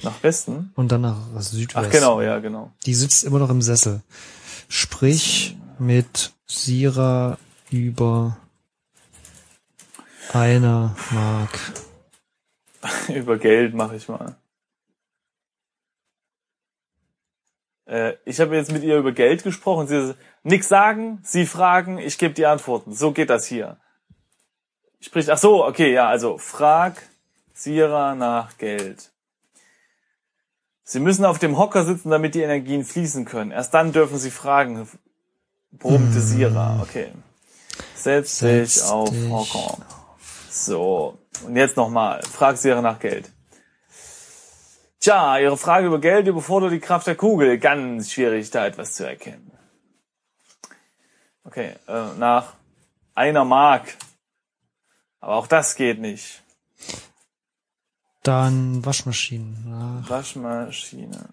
Nach 0.03 0.23
Westen? 0.23 0.73
Und 0.77 0.93
dann 0.93 1.03
nach 1.03 1.19
Südwesten. 1.41 1.87
Ach 1.87 1.91
genau, 1.91 2.23
ja, 2.23 2.39
genau. 2.39 2.73
Die 2.87 2.95
sitzt 2.95 3.25
immer 3.25 3.39
noch 3.39 3.51
im 3.51 3.61
Sessel. 3.61 4.01
Sprich 4.69 5.57
mit 5.79 6.33
Sira 6.47 7.37
über 7.71 8.39
einer 10.33 10.97
Mark. 11.11 11.59
Über 13.09 13.37
Geld 13.37 13.75
mache 13.75 13.97
ich 13.97 14.09
mal. 14.09 14.37
Äh, 17.91 18.15
ich 18.25 18.41
habe 18.41 18.55
jetzt 18.57 18.73
mit 18.73 18.85
ihr 18.85 18.97
über 18.97 19.13
Geld 19.13 19.43
gesprochen. 19.43 19.89
Sie 19.89 20.07
sagt, 20.07 20.19
nix 20.45 20.69
sagen, 20.69 21.19
sie 21.25 21.45
fragen, 21.45 21.99
ich 21.99 22.19
gebe 22.19 22.35
die 22.35 22.47
Antworten. 22.47 22.95
So 22.95 23.13
geht 23.13 23.31
das 23.31 23.47
hier. 23.47 23.79
Sprich, 25.01 25.31
ach 25.31 25.39
so, 25.39 25.67
okay, 25.67 25.93
ja, 25.93 26.09
also 26.09 26.39
frag 26.39 27.03
Sira 27.53 28.15
nach 28.15 28.57
Geld. 28.59 29.11
Sie 30.85 31.01
müssen 31.01 31.25
auf 31.25 31.39
dem 31.39 31.59
Hocker 31.59 31.85
sitzen, 31.85 32.11
damit 32.11 32.35
die 32.35 32.43
Energien 32.43 32.85
fließen 32.85 33.25
können. 33.25 33.51
Erst 33.51 33.75
dann 33.75 33.93
dürfen 33.93 34.19
sie 34.19 34.31
fragen, 34.31 34.89
brummte 35.73 36.21
Sira. 36.21 36.81
Okay. 36.83 37.13
Setz 37.95 38.39
dich 38.39 38.75
Setz 38.75 38.83
auf 38.89 39.11
dich 39.11 39.31
Hocker. 39.31 39.79
So, 40.51 41.19
und 41.45 41.57
jetzt 41.57 41.77
nochmal. 41.77 42.23
Frag 42.23 42.57
Sira 42.57 42.83
nach 42.83 42.99
Geld. 42.99 43.31
Tja, 45.01 45.39
Ihre 45.39 45.57
Frage 45.57 45.87
über 45.87 45.99
Geld 45.99 46.27
überfordert 46.27 46.73
die 46.73 46.81
Kraft 46.81 47.07
der 47.07 47.17
Kugel. 47.17 47.59
Ganz 47.59 48.13
schwierig, 48.13 48.51
da 48.51 48.67
etwas 48.67 48.95
zu 48.95 49.07
erkennen. 49.07 49.51
Okay, 51.43 51.75
äh, 51.89 52.15
nach 52.19 52.53
einer 53.15 53.47
Mark. 53.47 53.97
Aber 55.21 55.37
auch 55.37 55.47
das 55.47 55.75
geht 55.75 56.01
nicht. 56.01 56.43
Dann 58.23 58.85
Waschmaschinen. 58.85 59.71
Nach 59.71 60.11
Waschmaschine. 60.11 61.31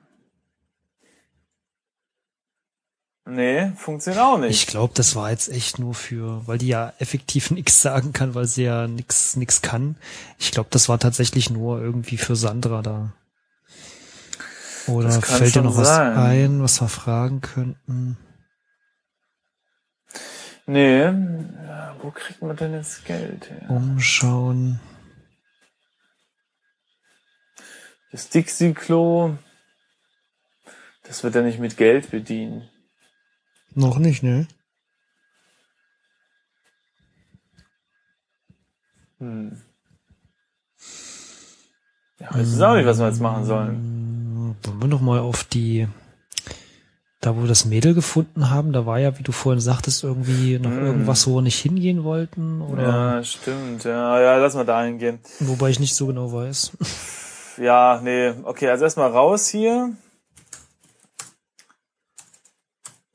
Nee, 3.26 3.74
funktioniert 3.76 4.24
auch 4.24 4.38
nicht. 4.38 4.52
Ich 4.52 4.68
glaube, 4.68 4.94
das 4.96 5.14
war 5.18 5.32
jetzt 5.32 5.50
echt 5.50 5.80
nur 5.80 5.94
für, 5.94 6.48
weil 6.48 6.58
die 6.58 6.70
ja 6.70 6.94
effektiv 7.00 7.52
nichts 7.52 7.82
sagen 7.82 8.14
kann, 8.14 8.34
weil 8.34 8.46
sie 8.46 8.64
ja 8.64 8.88
nix 8.88 9.36
nix 9.36 9.62
kann. 9.62 9.98
Ich 10.40 10.52
glaube, 10.52 10.70
das 10.72 10.88
war 10.88 11.00
tatsächlich 11.00 11.50
nur 11.50 11.82
irgendwie 11.82 12.18
für 12.18 12.38
Sandra 12.38 12.82
da. 12.82 13.12
Oder 14.88 15.22
fällt 15.22 15.56
dir 15.56 15.62
noch 15.62 15.78
was 15.78 15.88
sein. 15.88 16.16
ein, 16.18 16.62
was 16.62 16.82
wir 16.82 16.88
fragen 16.88 17.42
könnten? 17.42 18.18
nee, 20.66 21.04
ja, 21.04 21.96
wo 22.02 22.12
kriegt 22.12 22.42
man 22.42 22.56
denn 22.56 22.74
jetzt 22.74 23.06
Geld 23.06 23.50
her? 23.50 23.70
Umschauen. 23.70 24.80
Das 28.12 28.30
Dixie-Klo, 28.30 29.38
das 31.04 31.24
wird 31.24 31.36
ja 31.36 31.42
nicht 31.42 31.60
mit 31.60 31.78
Geld 31.78 32.10
bedient. 32.10 32.70
Noch 33.74 34.00
nicht, 34.00 34.24
ne? 34.24 34.48
Hm. 39.20 39.62
Ja, 42.20 42.30
ich 42.32 42.38
weiß 42.38 42.62
auch 42.62 42.76
nicht, 42.76 42.86
was 42.86 43.00
wir 43.00 43.08
jetzt 43.08 43.22
machen 43.22 43.46
sollen. 43.46 43.87
Wollen 44.64 44.82
wir 44.82 44.88
noch 44.88 45.02
mal 45.02 45.20
auf 45.20 45.44
die, 45.44 45.88
da 47.22 47.36
wo 47.36 47.42
wir 47.42 47.48
das 47.48 47.66
Mädel 47.66 47.94
gefunden 47.94 48.50
haben, 48.50 48.74
da 48.74 48.86
war 48.86 49.00
ja, 49.00 49.18
wie 49.18 49.24
du 49.24 49.32
vorhin 49.32 49.60
sagtest, 49.62 50.04
irgendwie 50.04 50.60
noch 50.60 50.72
Hm. 50.72 50.86
irgendwas, 50.86 51.28
wo 51.28 51.36
wir 51.36 51.42
nicht 51.42 51.60
hingehen 51.60 52.04
wollten, 52.04 52.62
oder? 52.62 52.84
Ja, 52.84 53.24
stimmt. 53.24 53.84
Ja, 53.84 54.20
ja, 54.22 54.38
lass 54.38 54.56
mal 54.56 54.66
da 54.66 54.84
hingehen. 54.84 55.20
Wobei 55.40 55.70
ich 55.70 55.80
nicht 55.80 55.96
so 55.96 56.08
genau 56.08 56.32
weiß. 56.32 56.72
Ja, 57.58 58.00
nee, 58.04 58.34
okay, 58.44 58.70
also 58.70 58.84
erstmal 58.84 59.10
raus 59.12 59.48
hier. 59.48 59.94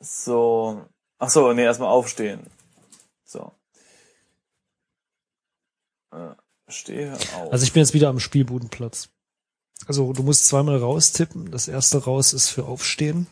So. 0.00 0.82
Ach 1.18 1.30
so, 1.30 1.52
nee, 1.52 1.62
erstmal 1.62 1.90
aufstehen. 1.90 2.40
So. 3.24 3.52
Äh, 6.12 6.30
Stehe 6.68 7.12
auf. 7.12 7.52
Also 7.52 7.64
ich 7.64 7.72
bin 7.72 7.82
jetzt 7.82 7.94
wieder 7.94 8.08
am 8.08 8.18
Spielbudenplatz. 8.18 9.10
Also 9.86 10.12
du 10.12 10.22
musst 10.22 10.46
zweimal 10.46 10.76
raustippen. 10.78 11.50
Das 11.50 11.68
erste 11.68 12.04
raus 12.04 12.32
ist 12.32 12.48
für 12.50 12.64
Aufstehen. 12.64 13.26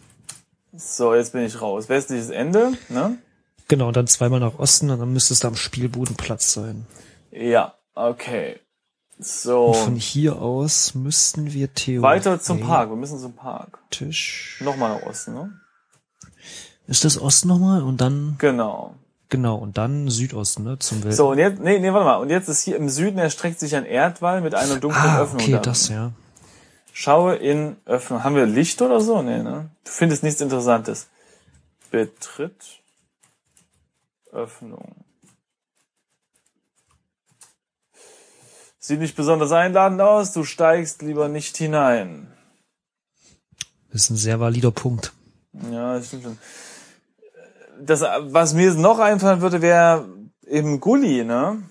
so, 0.72 1.14
jetzt 1.14 1.32
bin 1.32 1.42
ich 1.42 1.60
raus. 1.60 1.88
Westliches 1.88 2.30
Ende, 2.30 2.72
ne? 2.88 3.18
Genau, 3.68 3.88
und 3.88 3.96
dann 3.96 4.08
zweimal 4.08 4.40
nach 4.40 4.58
Osten 4.58 4.90
und 4.90 4.98
dann 4.98 5.12
müsstest 5.12 5.44
du 5.44 5.48
am 5.48 5.54
Spielbudenplatz 5.56 6.52
sein. 6.52 6.86
Ja, 7.30 7.74
okay. 7.94 8.58
So. 9.18 9.66
Und 9.66 9.76
von 9.76 9.96
hier 9.96 10.40
aus 10.40 10.94
müssten 10.94 11.52
wir 11.52 11.72
theoretisch... 11.72 12.02
Weiter 12.02 12.40
zum 12.40 12.60
Park. 12.60 12.90
Wir 12.90 12.96
müssen 12.96 13.20
zum 13.20 13.34
Park. 13.34 13.78
Tisch. 13.90 14.58
Nochmal 14.64 14.98
nach 14.98 15.06
Osten, 15.06 15.34
ne? 15.34 15.52
Ist 16.88 17.04
das 17.04 17.20
Osten 17.20 17.46
nochmal? 17.48 17.82
Und 17.82 18.00
dann, 18.00 18.34
Genau. 18.38 18.94
genau, 19.28 19.56
und 19.56 19.78
dann 19.78 20.08
Südosten, 20.08 20.64
ne? 20.64 20.78
Zum 20.80 21.04
Welt. 21.04 21.14
So, 21.14 21.30
und 21.30 21.38
jetzt, 21.38 21.60
nee, 21.60 21.78
nee, 21.78 21.92
warte 21.92 22.06
mal. 22.06 22.16
Und 22.16 22.30
jetzt 22.30 22.48
ist 22.48 22.62
hier 22.62 22.76
im 22.76 22.88
Süden 22.88 23.18
erstreckt 23.18 23.60
sich 23.60 23.76
ein 23.76 23.84
Erdwall 23.84 24.40
mit 24.40 24.54
einer 24.56 24.76
dunklen 24.76 25.04
ah, 25.04 25.20
Öffnung. 25.22 25.42
okay, 25.42 25.52
darin. 25.52 25.64
das, 25.64 25.88
ja. 25.88 26.10
Schaue 26.92 27.36
in 27.36 27.76
Öffnung. 27.86 28.24
Haben 28.24 28.36
wir 28.36 28.46
Licht 28.46 28.82
oder 28.82 29.00
so? 29.00 29.22
Nee, 29.22 29.42
ne? 29.42 29.70
Du 29.84 29.90
findest 29.90 30.22
nichts 30.22 30.40
Interessantes. 30.40 31.08
Betritt 31.90 32.80
Öffnung. 34.32 35.04
Sieht 38.78 39.00
nicht 39.00 39.16
besonders 39.16 39.52
einladend 39.52 40.00
aus. 40.00 40.32
Du 40.32 40.44
steigst 40.44 41.02
lieber 41.02 41.28
nicht 41.28 41.56
hinein. 41.56 42.32
Das 43.92 44.02
ist 44.02 44.10
ein 44.10 44.16
sehr 44.16 44.40
valider 44.40 44.70
Punkt. 44.70 45.12
Ja, 45.52 45.94
das 45.94 46.06
stimmt 46.08 46.22
schon. 46.24 46.38
Das, 47.80 48.02
was 48.02 48.54
mir 48.54 48.72
noch 48.74 48.98
einfallen 48.98 49.40
würde, 49.40 49.62
wäre 49.62 50.08
eben 50.46 50.80
Gully, 50.80 51.24
ne? 51.24 51.62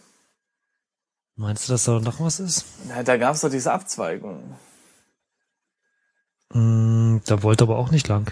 Meinst 1.36 1.68
du, 1.68 1.74
dass 1.74 1.86
da 1.86 2.00
noch 2.00 2.20
was 2.20 2.40
ist? 2.40 2.66
Na, 2.88 3.02
da 3.04 3.16
gab's 3.16 3.42
doch 3.42 3.50
diese 3.50 3.72
Abzweigung. 3.72 4.58
Mm, 6.54 7.18
da 7.26 7.44
wollte 7.44 7.64
aber 7.64 7.78
auch 7.78 7.92
nicht 7.92 8.08
lang, 8.08 8.32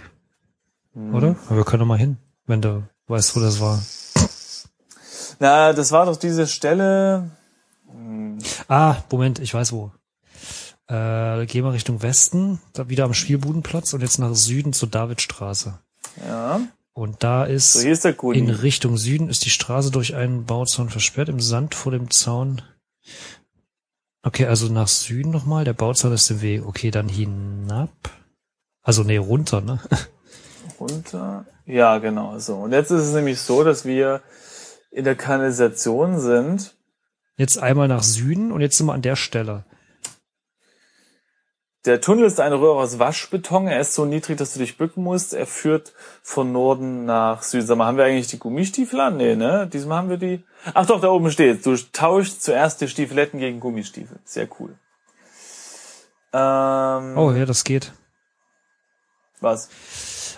Hm. 0.93 1.13
oder? 1.13 1.36
Aber 1.47 1.58
wir 1.58 1.63
können 1.65 1.82
doch 1.82 1.88
mal 1.88 1.97
hin, 1.99 2.17
wenn 2.45 2.62
du 2.62 2.84
weißt, 3.08 3.36
wo 3.36 3.39
das 3.39 3.60
war. 3.60 3.82
Na, 5.39 5.73
das 5.73 5.91
war 5.91 6.06
doch 6.06 6.15
diese 6.17 6.47
Stelle. 6.47 7.30
Ah, 8.67 8.95
Moment, 9.12 9.39
ich 9.39 9.53
weiß 9.53 9.71
wo. 9.71 9.91
Äh, 10.88 11.45
gehen 11.47 11.63
wir 11.65 11.73
Richtung 11.73 12.01
Westen, 12.01 12.60
da 12.73 12.89
wieder 12.89 13.03
am 13.06 13.13
Spielbudenplatz 13.13 13.93
und 13.93 14.01
jetzt 14.01 14.19
nach 14.19 14.34
Süden 14.36 14.73
zur 14.73 14.89
Davidstraße. 14.89 15.77
Ja. 16.25 16.62
Und 16.93 17.23
da 17.23 17.43
ist 17.45 17.73
So, 17.73 17.82
hier 17.82 17.91
ist 17.91 18.06
der 18.06 18.13
in. 18.23 18.49
Richtung 18.49 18.97
Süden 18.97 19.30
ist 19.30 19.45
die 19.45 19.49
Straße 19.51 19.91
durch 19.91 20.15
einen 20.15 20.45
Bauzaun 20.45 20.89
versperrt, 20.89 21.30
im 21.30 21.39
Sand 21.39 21.75
vor 21.75 21.91
dem 21.91 22.10
Zaun. 22.10 22.62
Okay, 24.28 24.46
also 24.46 24.68
nach 24.68 24.90
Süden 24.90 25.32
nochmal, 25.32 25.63
der 25.63 25.72
Bauzaun 25.72 26.12
ist 26.12 26.30
im 26.30 26.42
Weg. 26.42 26.66
Okay, 26.68 26.92
dann 26.92 27.08
hinab. 27.08 27.90
Also 28.84 29.04
nee, 29.04 29.16
runter, 29.16 29.62
ne? 29.62 29.80
Runter. 30.82 31.46
Ja, 31.66 31.98
genau 32.00 32.38
so. 32.38 32.58
Und 32.58 32.74
jetzt 32.74 32.92
ist 32.92 33.04
es 33.04 33.13
nämlich 33.13 33.40
so, 33.40 33.63
dass 33.63 33.86
wir 33.86 34.22
in 34.92 35.06
der 35.06 35.16
Kanalisation 35.16 36.20
sind. 36.20 36.76
Jetzt 37.38 37.58
einmal 37.58 37.88
nach 37.88 38.04
Süden 38.04 38.52
und 38.52 38.60
jetzt 38.60 38.78
sind 38.78 38.88
wir 38.88 38.94
an 38.94 39.02
der 39.02 39.16
Stelle. 39.16 39.63
Der 41.88 42.02
Tunnel 42.02 42.26
ist 42.26 42.39
eine 42.41 42.60
Röhre 42.60 42.80
aus 42.82 43.00
Waschbeton. 43.00 43.67
Er 43.67 43.80
ist 43.80 43.93
so 43.93 44.04
niedrig, 44.04 44.38
dass 44.38 44.52
du 44.54 44.60
dich 44.60 44.78
bücken 44.78 45.04
musst. 45.04 45.34
Er 45.34 45.47
führt 45.47 45.93
von 46.21 46.52
Norden 46.52 47.06
nach 47.06 47.43
Süden. 47.43 47.65
Sag 47.65 47.78
mal, 47.78 47.86
haben 47.86 47.95
wir 47.97 48.04
eigentlich 48.04 48.28
die 48.28 48.39
Gummistiefel 48.39 49.00
an? 49.00 49.15
Nee, 49.15 49.36
ne? 49.38 49.67
Diesmal 49.71 50.00
haben 50.00 50.10
wir 50.10 50.17
die. 50.17 50.43
Ach 50.73 50.86
doch, 50.86 51.00
da 51.00 51.08
oben 51.08 51.32
steht. 51.32 51.65
Du 51.65 51.76
tauschst 51.93 52.43
zuerst 52.43 52.82
die 52.82 52.89
Stiefeletten 52.89 53.39
gegen 53.39 53.62
Gummistiefel. 53.62 54.19
Sehr 54.26 54.50
cool. 54.60 54.76
Ähm, 56.34 57.17
Oh 57.17 57.32
ja, 57.32 57.45
das 57.45 57.63
geht. 57.63 57.93
was? 59.39 59.69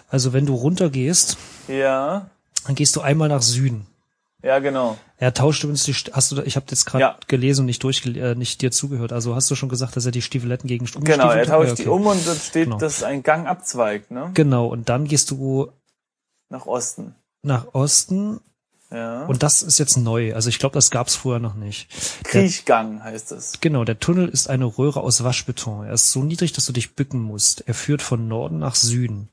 Also 0.10 0.34
wenn 0.34 0.46
du 0.46 0.54
runter 0.54 0.90
gehst, 0.92 1.38
Ja. 1.68 2.30
dann 2.68 2.76
gehst 2.76 2.96
du 2.96 3.02
einmal 3.02 3.28
nach 3.30 3.42
Süden. 3.42 3.88
Ja, 4.42 4.60
genau. 4.60 4.98
Er 5.18 5.34
tauscht 5.34 5.64
übrigens 5.64 5.84
die, 5.84 5.94
St- 5.94 6.14
hast 6.14 6.32
du, 6.32 6.42
ich 6.44 6.56
habe 6.56 6.66
jetzt 6.70 6.86
gerade 6.86 7.02
Ja. 7.02 7.18
gelesen 7.28 7.62
und 7.62 7.66
nicht 7.66 7.84
durch, 7.84 8.06
äh, 8.06 8.36
nicht 8.36 8.62
dir 8.62 8.72
zugehört. 8.72 9.12
Also 9.12 9.36
hast 9.36 9.52
du 9.52 9.56
schon 9.56 9.68
gesagt, 9.70 9.98
dass 9.98 10.06
er 10.06 10.12
die 10.14 10.22
Stiefeletten 10.22 10.68
gegen 10.68 10.88
Stu- 10.88 11.02
Genau, 11.02 11.30
er 11.30 11.46
tauscht 11.46 11.74
okay. 11.74 11.84
die 11.84 11.90
um 11.90 12.06
und 12.06 12.26
dann 12.26 12.38
steht, 12.38 12.66
Genau. 12.66 12.78
dass 12.78 13.04
ein 13.04 13.22
Gang 13.24 13.48
abzweigt, 13.48 14.12
ne? 14.12 14.32
Genau, 14.34 14.68
und 14.68 14.88
dann 14.88 15.06
gehst 15.06 15.32
du 15.32 15.72
Nach 16.50 16.66
Osten. 16.66 17.16
nach 17.44 17.74
Osten 17.74 18.40
Ja. 18.92 19.26
und 19.26 19.44
das 19.44 19.62
ist 19.62 19.78
jetzt 19.78 19.98
neu. 19.98 20.34
Also 20.34 20.48
ich 20.48 20.58
glaube, 20.58 20.74
das 20.74 20.90
gab's 20.90 21.16
vorher 21.16 21.42
noch 21.42 21.56
nicht. 21.56 21.90
Der, 22.24 22.32
Kriechgang 22.44 23.04
heißt 23.04 23.34
es. 23.34 23.60
genau, 23.60 23.84
der 23.84 24.00
Tunnel 24.00 24.30
ist 24.30 24.50
eine 24.50 24.66
Röhre 24.66 25.02
aus 25.02 25.22
Waschbeton. 25.24 25.86
Er 25.86 25.94
ist 25.94 26.12
so 26.14 26.24
niedrig, 26.24 26.54
dass 26.54 26.66
du 26.66 26.72
dich 26.72 26.96
bücken 26.96 27.20
musst. 27.22 27.68
Er 27.68 27.74
führt 27.74 28.02
von 28.02 28.30
Norden 28.30 28.60
nach 28.60 28.76
Süden. 28.76 29.28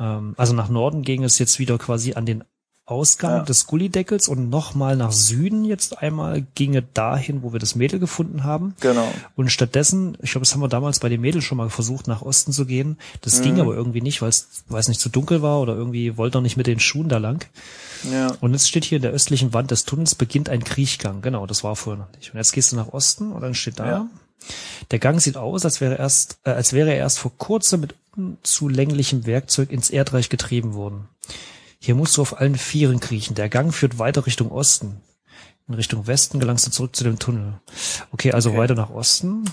Ähm, 0.00 0.34
also 0.38 0.54
nach 0.54 0.70
Norden 0.70 1.02
ging 1.02 1.22
es 1.22 1.38
jetzt 1.38 1.58
wieder 1.58 1.76
quasi 1.76 2.14
an 2.14 2.24
den 2.24 2.44
Ausgang 2.84 3.38
Ja. 3.38 3.42
des 3.44 3.66
Gullideckels 3.66 4.26
und 4.26 4.50
nochmal 4.50 4.96
nach 4.96 5.12
Süden 5.12 5.64
jetzt 5.64 5.98
einmal 6.02 6.44
ginge 6.56 6.82
dahin, 6.82 7.42
wo 7.42 7.52
wir 7.52 7.60
das 7.60 7.76
Mädel 7.76 8.00
gefunden 8.00 8.42
haben. 8.42 8.74
Genau. 8.80 9.06
Und 9.36 9.50
stattdessen, 9.52 10.18
ich 10.20 10.32
glaube, 10.32 10.44
das 10.44 10.52
haben 10.52 10.60
wir 10.62 10.68
damals 10.68 10.98
bei 10.98 11.08
den 11.08 11.20
Mädels 11.20 11.44
schon 11.44 11.58
mal 11.58 11.70
versucht, 11.70 12.08
nach 12.08 12.22
Osten 12.22 12.52
zu 12.52 12.66
gehen. 12.66 12.98
Das 13.20 13.38
Mhm. 13.38 13.42
ging 13.44 13.60
aber 13.60 13.74
irgendwie 13.74 14.00
nicht, 14.00 14.20
weil 14.20 14.30
es, 14.30 14.64
weil 14.68 14.80
es 14.80 14.88
nicht 14.88 15.00
zu 15.00 15.08
dunkel 15.08 15.42
war 15.42 15.60
oder 15.60 15.74
irgendwie 15.76 16.16
wollte 16.16 16.38
er 16.38 16.42
nicht 16.42 16.56
mit 16.56 16.66
den 16.66 16.80
Schuhen 16.80 17.08
da 17.08 17.18
lang. 17.18 17.46
Ja. 18.10 18.32
Und 18.40 18.52
jetzt 18.52 18.66
steht 18.68 18.84
hier 18.84 18.96
in 18.96 19.02
der 19.02 19.12
östlichen 19.12 19.54
Wand 19.54 19.70
des 19.70 19.84
Tunnels 19.84 20.16
beginnt 20.16 20.48
ein 20.48 20.64
Kriechgang. 20.64 21.22
Genau, 21.22 21.46
das 21.46 21.62
war 21.62 21.76
vorher 21.76 22.02
noch 22.04 22.12
nicht. 22.16 22.32
Und 22.34 22.38
jetzt 22.38 22.52
gehst 22.52 22.72
du 22.72 22.76
nach 22.76 22.88
Osten 22.92 23.30
und 23.30 23.42
dann 23.42 23.54
steht 23.54 23.78
da, 23.78 23.86
Ja. 23.86 24.06
der 24.90 24.98
Gang 24.98 25.20
sieht 25.20 25.36
aus, 25.36 25.64
als 25.64 25.80
wäre 25.80 25.94
erst, 25.98 26.38
äh, 26.44 26.50
als 26.50 26.72
wäre 26.72 26.90
er 26.90 26.96
erst 26.96 27.20
vor 27.20 27.30
kurzem 27.38 27.80
mit 27.80 27.94
unzulänglichem 28.16 29.24
Werkzeug 29.24 29.70
ins 29.70 29.88
Erdreich 29.88 30.28
getrieben 30.28 30.74
worden. 30.74 31.06
Hier 31.84 31.96
musst 31.96 32.16
du 32.16 32.22
auf 32.22 32.38
allen 32.38 32.54
Vieren 32.54 33.00
kriechen. 33.00 33.34
Der 33.34 33.48
Gang 33.48 33.74
führt 33.74 33.98
weiter 33.98 34.24
Richtung 34.24 34.52
Osten. 34.52 35.02
In 35.66 35.74
Richtung 35.74 36.06
Westen 36.06 36.38
gelangst 36.38 36.64
du 36.64 36.70
zurück 36.70 36.94
zu 36.94 37.02
dem 37.02 37.18
Tunnel. 37.18 37.54
Okay, 38.12 38.30
also 38.30 38.50
Okay. 38.50 38.58
weiter 38.58 38.74
nach 38.76 38.90
Osten. 38.90 39.44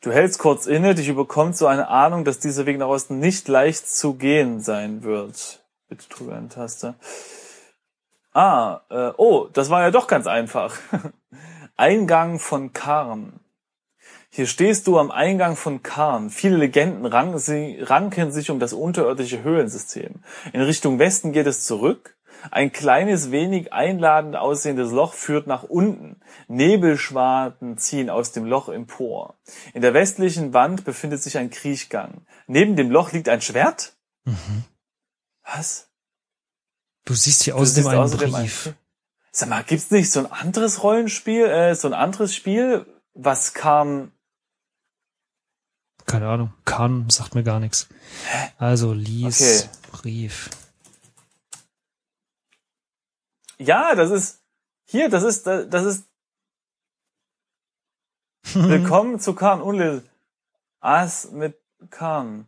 Du 0.00 0.10
hältst 0.10 0.40
kurz 0.40 0.66
inne, 0.66 0.96
dich 0.96 1.06
überkommt 1.06 1.56
so 1.56 1.68
eine 1.68 1.86
Ahnung, 1.86 2.24
dass 2.24 2.40
dieser 2.40 2.66
Weg 2.66 2.78
nach 2.78 2.88
Osten 2.88 3.20
nicht 3.20 3.46
leicht 3.46 3.88
zu 3.88 4.14
gehen 4.14 4.60
sein 4.60 5.04
wird. 5.04 5.62
Bitte 5.88 6.08
drüber 6.08 6.34
eine 6.34 6.48
Taste. 6.48 6.96
Ah, 8.32 8.80
äh, 8.90 9.12
oh, 9.16 9.46
das 9.52 9.70
war 9.70 9.82
ja 9.82 9.92
doch 9.92 10.08
ganz 10.08 10.26
einfach. 10.26 10.74
Eingang 11.76 12.40
von 12.40 12.72
Karn. 12.72 13.38
Hier 14.34 14.46
stehst 14.46 14.86
du 14.86 14.98
am 14.98 15.10
Eingang 15.10 15.56
von 15.56 15.82
Karn. 15.82 16.30
Viele 16.30 16.56
Legenden 16.56 17.04
ranken, 17.04 18.32
sich 18.32 18.50
um 18.50 18.58
das 18.58 18.72
unterirdische 18.72 19.42
Höhlensystem. 19.42 20.22
In 20.54 20.62
Richtung 20.62 20.98
Westen 20.98 21.32
geht 21.32 21.46
es 21.46 21.66
zurück. 21.66 22.16
Ein 22.50 22.72
kleines, 22.72 23.30
wenig 23.30 23.74
einladend 23.74 24.34
aussehendes 24.36 24.90
Loch 24.90 25.12
führt 25.12 25.46
nach 25.46 25.64
unten. 25.64 26.18
Nebelschwaden 26.48 27.76
ziehen 27.76 28.08
aus 28.08 28.32
dem 28.32 28.46
Loch 28.46 28.70
empor. 28.70 29.34
In 29.74 29.82
der 29.82 29.92
westlichen 29.92 30.54
Wand 30.54 30.86
befindet 30.86 31.22
sich 31.22 31.36
ein 31.36 31.50
Kriechgang. 31.50 32.26
Neben 32.46 32.74
dem 32.74 32.90
Loch 32.90 33.12
liegt 33.12 33.28
ein 33.28 33.42
Schwert? 33.42 33.92
Was? 35.44 35.90
Du 37.04 37.12
siehst 37.12 37.42
hier 37.42 37.54
außerdem 37.56 37.86
einen 37.86 38.00
außerdem 38.00 38.32
Brief. 38.32 38.68
ein- 38.68 38.76
Sag 39.30 39.48
mal, 39.50 39.62
gibt's 39.62 39.90
nicht 39.90 40.10
so 40.10 40.20
ein 40.20 40.32
anderes 40.32 40.82
Rollenspiel, 40.82 41.44
äh, 41.44 41.74
so 41.74 41.86
ein 41.88 41.94
anderes 41.94 42.34
Spiel, 42.34 42.86
was 43.14 43.52
kam, 43.54 44.12
Keine 46.06 46.28
Ahnung. 46.28 46.52
Kahn 46.64 47.08
sagt 47.10 47.34
mir 47.34 47.42
gar 47.42 47.60
nichts. 47.60 47.88
Also 48.58 48.92
lies 48.92 49.68
Okay. 49.68 49.78
Brief. 49.92 50.50
ja, 53.58 53.94
das 53.94 54.10
ist, 54.10 54.40
hier, 54.86 55.08
das 55.08 55.22
ist, 55.22 55.46
das 55.46 55.84
ist, 55.84 56.04
willkommen 58.54 59.20
zu 59.20 59.34
Kahn 59.34 59.60
Unlil. 59.60 60.02
As 60.80 61.30
mit 61.30 61.56
Kahn. 61.90 62.46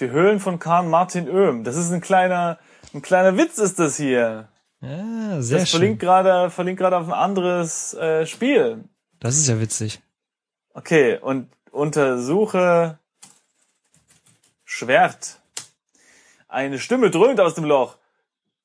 Die 0.00 0.08
Höhlen 0.10 0.40
von 0.40 0.58
Kahn 0.58 0.88
Martin 0.88 1.28
Oehm. 1.28 1.64
Das 1.64 1.76
ist 1.76 1.90
ein 1.90 2.00
kleiner, 2.00 2.58
ein 2.94 3.02
kleiner 3.02 3.36
Witz 3.36 3.58
ist 3.58 3.78
das 3.78 3.96
hier. 3.96 4.48
Ja, 4.80 5.42
sehr 5.42 5.58
Das 5.58 5.68
schön. 5.68 5.80
verlinkt 5.80 6.00
gerade, 6.00 6.50
verlinkt 6.50 6.80
gerade 6.80 6.96
auf 6.96 7.06
ein 7.08 7.12
anderes 7.12 7.92
äh, 7.94 8.24
Spiel. 8.24 8.84
Das 9.20 9.36
ist 9.36 9.48
ja 9.48 9.60
witzig. 9.60 10.00
Okay, 10.72 11.18
und 11.18 11.50
untersuche 11.78 12.98
Schwert. 14.64 15.40
Eine 16.48 16.78
Stimme 16.78 17.10
dröhnt 17.10 17.40
aus 17.40 17.54
dem 17.54 17.64
Loch. 17.64 17.96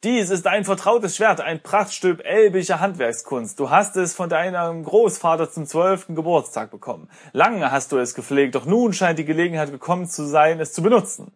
Dies 0.04 0.30
ist 0.32 0.48
ein 0.48 0.66
vertrautes 0.66 1.16
Schwert, 1.16 1.40
ein 1.40 1.64
Prachtstück 1.64 2.26
elbischer 2.26 2.82
Handwerkskunst. 2.82 3.58
Du 3.58 3.70
hast 3.70 3.96
es 3.96 4.14
von 4.14 4.28
deinem 4.28 4.84
Großvater 4.84 5.50
zum 5.50 5.66
zwölften 5.66 6.16
Geburtstag 6.16 6.72
bekommen. 6.72 7.10
Lange 7.32 7.72
hast 7.72 7.94
du 7.94 7.98
es 7.98 8.14
gepflegt, 8.14 8.56
doch 8.56 8.66
nun 8.66 8.92
scheint 8.92 9.20
die 9.20 9.26
Gelegenheit 9.26 9.72
gekommen 9.72 10.08
zu 10.08 10.26
sein, 10.26 10.60
es 10.60 10.74
zu 10.74 10.82
benutzen. 10.82 11.32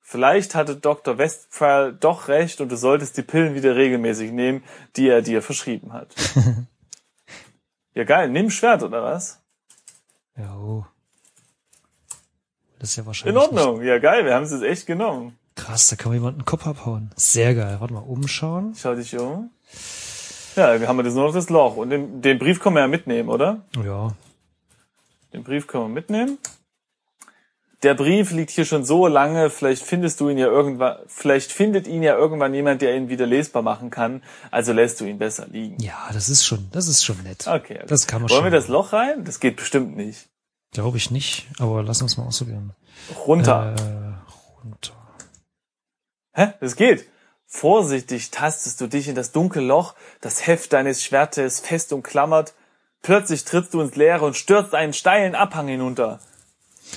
Vielleicht 0.00 0.54
hatte 0.54 0.76
Dr. 0.76 1.18
Westphal 1.18 1.92
doch 1.92 2.28
recht 2.28 2.60
und 2.60 2.70
du 2.70 2.76
solltest 2.76 3.16
die 3.16 3.22
Pillen 3.22 3.54
wieder 3.54 3.74
regelmäßig 3.74 4.30
nehmen, 4.30 4.62
die 4.94 5.08
er 5.08 5.22
dir 5.22 5.42
verschrieben 5.42 5.92
hat. 5.92 6.14
ja 7.94 8.04
geil, 8.04 8.28
nimm 8.28 8.50
Schwert 8.50 8.82
oder 8.84 9.02
was? 9.02 9.42
Ja, 10.36 10.56
oh. 10.56 10.86
Das 12.78 12.90
ist 12.90 12.96
ja 12.96 13.02
In 13.02 13.06
wahrscheinlich 13.06 13.42
Ordnung, 13.42 13.82
ja 13.82 13.98
geil, 13.98 14.24
wir 14.24 14.34
haben 14.34 14.44
es 14.44 14.52
jetzt 14.52 14.62
echt 14.62 14.86
genommen. 14.86 15.36
Krass, 15.56 15.88
da 15.88 15.96
kann 15.96 16.10
man 16.12 16.18
jemanden 16.18 16.40
den 16.40 16.44
Kopf 16.44 16.66
abhauen. 16.66 17.10
Sehr 17.16 17.54
geil. 17.54 17.76
Warte 17.80 17.92
mal, 17.92 18.00
umschauen. 18.00 18.74
Schau 18.76 18.94
dich 18.94 19.18
um. 19.18 19.50
Ja, 20.54 20.80
wir 20.80 20.86
haben 20.86 21.04
jetzt 21.04 21.14
nur 21.14 21.26
noch 21.26 21.34
das 21.34 21.50
Loch. 21.50 21.76
Und 21.76 21.90
den, 21.90 22.22
den 22.22 22.38
Brief 22.38 22.60
können 22.60 22.76
wir 22.76 22.80
ja 22.82 22.88
mitnehmen, 22.88 23.28
oder? 23.28 23.62
Ja. 23.84 24.14
Den 25.32 25.42
Brief 25.42 25.66
können 25.66 25.84
wir 25.84 25.88
mitnehmen. 25.88 26.38
Der 27.84 27.94
Brief 27.94 28.32
liegt 28.32 28.50
hier 28.50 28.64
schon 28.64 28.84
so 28.84 29.06
lange, 29.06 29.50
vielleicht 29.50 29.84
findest 29.84 30.18
du 30.20 30.28
ihn 30.28 30.36
ja 30.38 30.48
irgendwann, 30.48 30.96
vielleicht 31.06 31.52
findet 31.52 31.86
ihn 31.86 32.02
ja 32.02 32.16
irgendwann 32.16 32.52
jemand, 32.52 32.82
der 32.82 32.96
ihn 32.96 33.08
wieder 33.08 33.24
lesbar 33.24 33.62
machen 33.62 33.90
kann. 33.90 34.22
Also 34.50 34.72
lässt 34.72 35.00
du 35.00 35.04
ihn 35.04 35.18
besser 35.18 35.46
liegen. 35.46 35.80
Ja, 35.80 36.08
das 36.12 36.28
ist 36.28 36.44
schon, 36.44 36.68
das 36.72 36.88
ist 36.88 37.04
schon 37.04 37.22
nett. 37.22 37.46
Okay. 37.46 37.80
Das 37.86 38.08
kann 38.08 38.22
man 38.22 38.30
Wollen 38.30 38.38
schon. 38.38 38.52
wir 38.52 38.58
das 38.58 38.66
Loch 38.66 38.92
rein? 38.92 39.24
Das 39.24 39.38
geht 39.38 39.56
bestimmt 39.56 39.96
nicht. 39.96 40.28
Glaube 40.72 40.98
ich 40.98 41.10
nicht, 41.10 41.46
aber 41.58 41.82
lass 41.82 42.02
uns 42.02 42.16
mal 42.16 42.26
ausprobieren. 42.26 42.74
Runter. 43.26 43.74
Äh, 43.74 44.62
runter. 44.62 44.92
Hä? 46.34 46.52
Das 46.60 46.76
geht. 46.76 47.06
Vorsichtig 47.46 48.30
tastest 48.30 48.80
du 48.80 48.86
dich 48.86 49.08
in 49.08 49.14
das 49.14 49.32
dunkle 49.32 49.62
Loch, 49.62 49.94
das 50.20 50.46
Heft 50.46 50.74
deines 50.74 51.02
Schwertes 51.02 51.60
fest 51.60 51.92
umklammert. 51.92 52.52
Plötzlich 53.00 53.44
trittst 53.44 53.72
du 53.72 53.80
ins 53.80 53.96
Leere 53.96 54.26
und 54.26 54.36
stürzt 54.36 54.74
einen 54.74 54.92
steilen 54.92 55.34
Abhang 55.34 55.68
hinunter. 55.68 56.20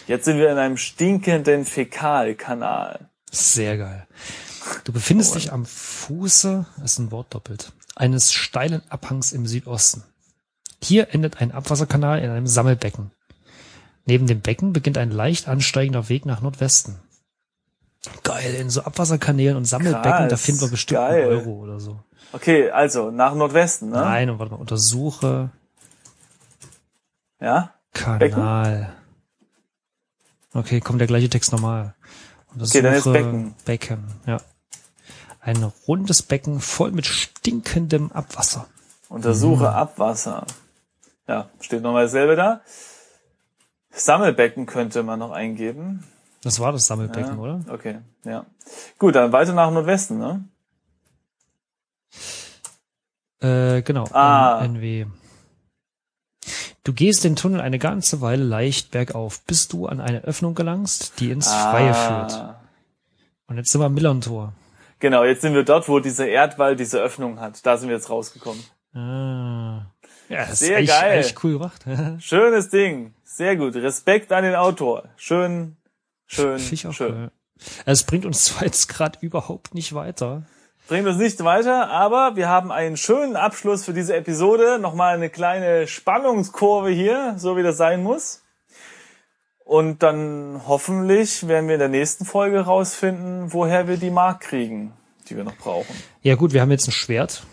Jetzt 0.07 0.25
sind 0.25 0.37
wir 0.37 0.51
in 0.51 0.57
einem 0.57 0.77
stinkenden 0.77 1.65
Fäkalkanal. 1.65 3.09
Sehr 3.31 3.77
geil. 3.77 4.07
Du 4.83 4.91
befindest 4.91 5.35
dich 5.35 5.53
am 5.53 5.65
Fuße, 5.65 6.65
ist 6.83 6.99
ein 6.99 7.11
Wort 7.11 7.33
doppelt, 7.33 7.71
eines 7.95 8.33
steilen 8.33 8.81
Abhangs 8.89 9.31
im 9.31 9.47
Südosten. 9.47 10.03
Hier 10.83 11.13
endet 11.13 11.41
ein 11.41 11.51
Abwasserkanal 11.51 12.19
in 12.19 12.29
einem 12.29 12.47
Sammelbecken. 12.47 13.11
Neben 14.05 14.27
dem 14.27 14.41
Becken 14.41 14.73
beginnt 14.73 14.97
ein 14.97 15.11
leicht 15.11 15.47
ansteigender 15.47 16.09
Weg 16.09 16.25
nach 16.25 16.41
Nordwesten. 16.41 16.99
Geil, 18.23 18.55
in 18.55 18.69
so 18.69 18.81
Abwasserkanälen 18.81 19.55
und 19.57 19.65
Sammelbecken, 19.65 20.03
da 20.03 20.27
Krass, 20.29 20.41
finden 20.41 20.61
wir 20.61 20.69
bestimmt 20.69 20.99
geil. 20.99 21.23
einen 21.23 21.31
Euro 21.31 21.51
oder 21.51 21.79
so. 21.79 21.99
Okay, 22.33 22.71
also 22.71 23.11
nach 23.11 23.35
Nordwesten, 23.35 23.89
ne? 23.89 23.97
Nein, 23.97 24.29
und 24.31 24.39
warte 24.39 24.53
mal, 24.53 24.59
untersuche 24.59 25.51
Ja? 27.39 27.73
Kanal. 27.93 28.93
Okay, 30.53 30.79
kommt 30.79 30.99
der 30.99 31.07
gleiche 31.07 31.29
Text 31.29 31.51
normal. 31.51 31.93
Untersuche 32.53 32.83
dann 32.83 32.93
ist 32.95 33.03
Becken. 33.11 33.55
Becken, 33.65 34.03
ja. 34.25 34.37
Ein 35.39 35.63
rundes 35.87 36.21
Becken 36.21 36.59
voll 36.59 36.91
mit 36.91 37.05
stinkendem 37.05 38.11
Abwasser. 38.11 38.67
Untersuche 39.09 39.63
Mhm. 39.63 39.75
Abwasser. 39.75 40.45
Ja, 41.27 41.49
steht 41.59 41.81
nochmal 41.81 42.05
dasselbe 42.05 42.35
da. 42.35 42.61
Sammelbecken 43.91 44.65
könnte 44.65 45.03
man 45.03 45.19
noch 45.19 45.31
eingeben. 45.31 46.03
Das 46.43 46.59
war 46.59 46.71
das 46.71 46.87
Sammelbecken, 46.87 47.35
Ja, 47.35 47.39
oder? 47.39 47.61
Okay, 47.69 47.99
ja. 48.23 48.45
Gut, 48.97 49.15
dann 49.15 49.31
weiter 49.31 49.53
nach 49.53 49.69
Nordwesten, 49.71 50.17
ne? 50.17 50.43
Äh, 53.41 53.81
genau. 53.81 54.05
Ah. 54.11 54.61
NW. 54.63 55.05
Du 56.83 56.93
gehst 56.93 57.23
den 57.23 57.35
Tunnel 57.35 57.61
eine 57.61 57.77
ganze 57.77 58.21
Weile 58.21 58.43
leicht 58.43 58.89
bergauf, 58.91 59.41
bis 59.45 59.67
du 59.67 59.85
an 59.85 60.01
eine 60.01 60.23
Öffnung 60.23 60.55
gelangst, 60.55 61.19
die 61.19 61.29
ins 61.29 61.47
Freie 61.53 61.93
führt. 61.93 62.33
Ah. 62.33 62.59
Und 63.47 63.57
jetzt 63.57 63.71
sind 63.71 63.81
wir 63.81 63.85
am 63.85 63.93
Millern-Tor. 63.93 64.53
Genau, 64.99 65.23
jetzt 65.23 65.41
sind 65.41 65.53
wir 65.53 65.63
dort, 65.63 65.87
wo 65.89 65.99
dieser 65.99 66.27
Erdwall 66.27 66.75
diese 66.75 66.99
Öffnung 66.99 67.39
hat. 67.39 67.63
Da 67.65 67.77
sind 67.77 67.89
wir 67.89 67.95
jetzt 67.95 68.09
rausgekommen. 68.09 68.63
Ah. 68.93 69.85
Ja, 70.29 70.45
das 70.47 70.59
Sehr 70.59 70.79
ist 70.79 70.89
echt, 70.89 71.01
geil. 71.01 71.19
echt 71.19 71.43
cool 71.43 71.53
gemacht. 71.53 71.85
Schönes 72.19 72.69
Ding. 72.69 73.13
Sehr 73.33 73.55
gut. 73.55 73.75
Respekt 73.75 74.31
an 74.33 74.43
den 74.43 74.55
Autor. 74.55 75.05
Schön, 75.15 75.77
schön, 76.27 76.55
auch 76.55 76.93
schön. 76.93 77.13
cool. 77.13 77.31
Es 77.85 78.03
bringt 78.03 78.25
uns 78.25 78.43
zwar 78.43 78.65
jetzt 78.65 78.89
gerade 78.89 79.19
überhaupt 79.21 79.73
nicht 79.73 79.93
weiter. 79.93 80.43
Bringt 80.89 81.07
uns 81.07 81.17
nicht 81.17 81.41
weiter, 81.43 81.89
aber 81.89 82.35
wir 82.35 82.49
haben 82.49 82.71
einen 82.73 82.97
schönen 82.97 83.37
Abschluss 83.37 83.85
für 83.85 83.93
diese 83.93 84.15
Episode. 84.17 84.79
Nochmal 84.79 85.15
eine 85.15 85.29
kleine 85.29 85.87
Spannungskurve 85.87 86.89
hier, 86.89 87.35
so 87.37 87.55
wie 87.55 87.63
das 87.63 87.77
sein 87.77 88.03
muss. 88.03 88.41
Und 89.63 90.03
dann 90.03 90.63
hoffentlich 90.67 91.47
werden 91.47 91.67
wir 91.67 91.75
in 91.75 91.79
der 91.79 91.87
nächsten 91.87 92.25
Folge 92.25 92.59
rausfinden, 92.61 93.53
woher 93.53 93.87
wir 93.87 93.95
die 93.95 94.09
Mark 94.09 94.41
kriegen, 94.41 94.91
die 95.29 95.37
wir 95.37 95.45
noch 95.45 95.55
brauchen. 95.55 95.95
Ja 96.21 96.35
gut, 96.35 96.51
wir 96.51 96.59
haben 96.59 96.71
jetzt 96.71 96.89
ein 96.89 96.91
Schwert. 96.91 97.43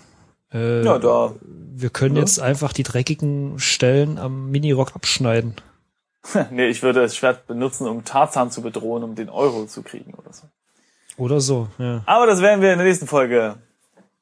Äh, 0.53 0.83
Ja, 0.83 0.99
da. 0.99 1.35
wir 1.43 1.91
können 1.91 2.17
Ja. 2.17 2.23
jetzt 2.23 2.41
einfach 2.41 2.73
die 2.73 2.83
dreckigen 2.83 3.61
Stellen 3.61 4.19
am 4.19 4.51
Minirock 4.51 4.97
abschneiden. 4.97 5.55
nee, 6.51 6.69
ich 6.69 6.83
würde 6.83 7.03
das 7.03 7.17
Schwert 7.17 7.47
benutzen, 7.47 7.87
um 7.87 8.05
Tarzan 8.05 8.51
zu 8.51 8.63
bedrohen, 8.63 9.03
um 9.03 9.15
den 9.15 9.29
Euro 9.29 9.67
zu 9.67 9.83
kriegen 9.83 10.15
oder 10.15 10.33
so. 10.33 10.47
Oder 11.17 11.41
so, 11.41 11.69
ja. 11.79 12.03
Aber 12.07 12.27
das 12.27 12.41
werden 12.41 12.61
wir 12.63 12.73
in 12.73 12.79
der 12.79 12.87
nächsten 12.87 13.07
Folge 13.07 13.57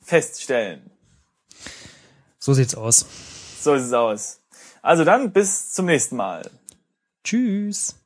feststellen. 0.01 0.91
So 2.39 2.55
sieht's 2.55 2.75
aus. 2.75 3.07
So 3.61 3.77
sieht 3.77 3.87
es 3.87 3.93
aus. 3.93 4.41
Also 4.83 5.05
dann 5.05 5.33
bis 5.33 5.73
zum 5.73 5.87
nächsten 5.87 6.17
Mal. 6.17 6.49
Tschüss. 7.25 7.97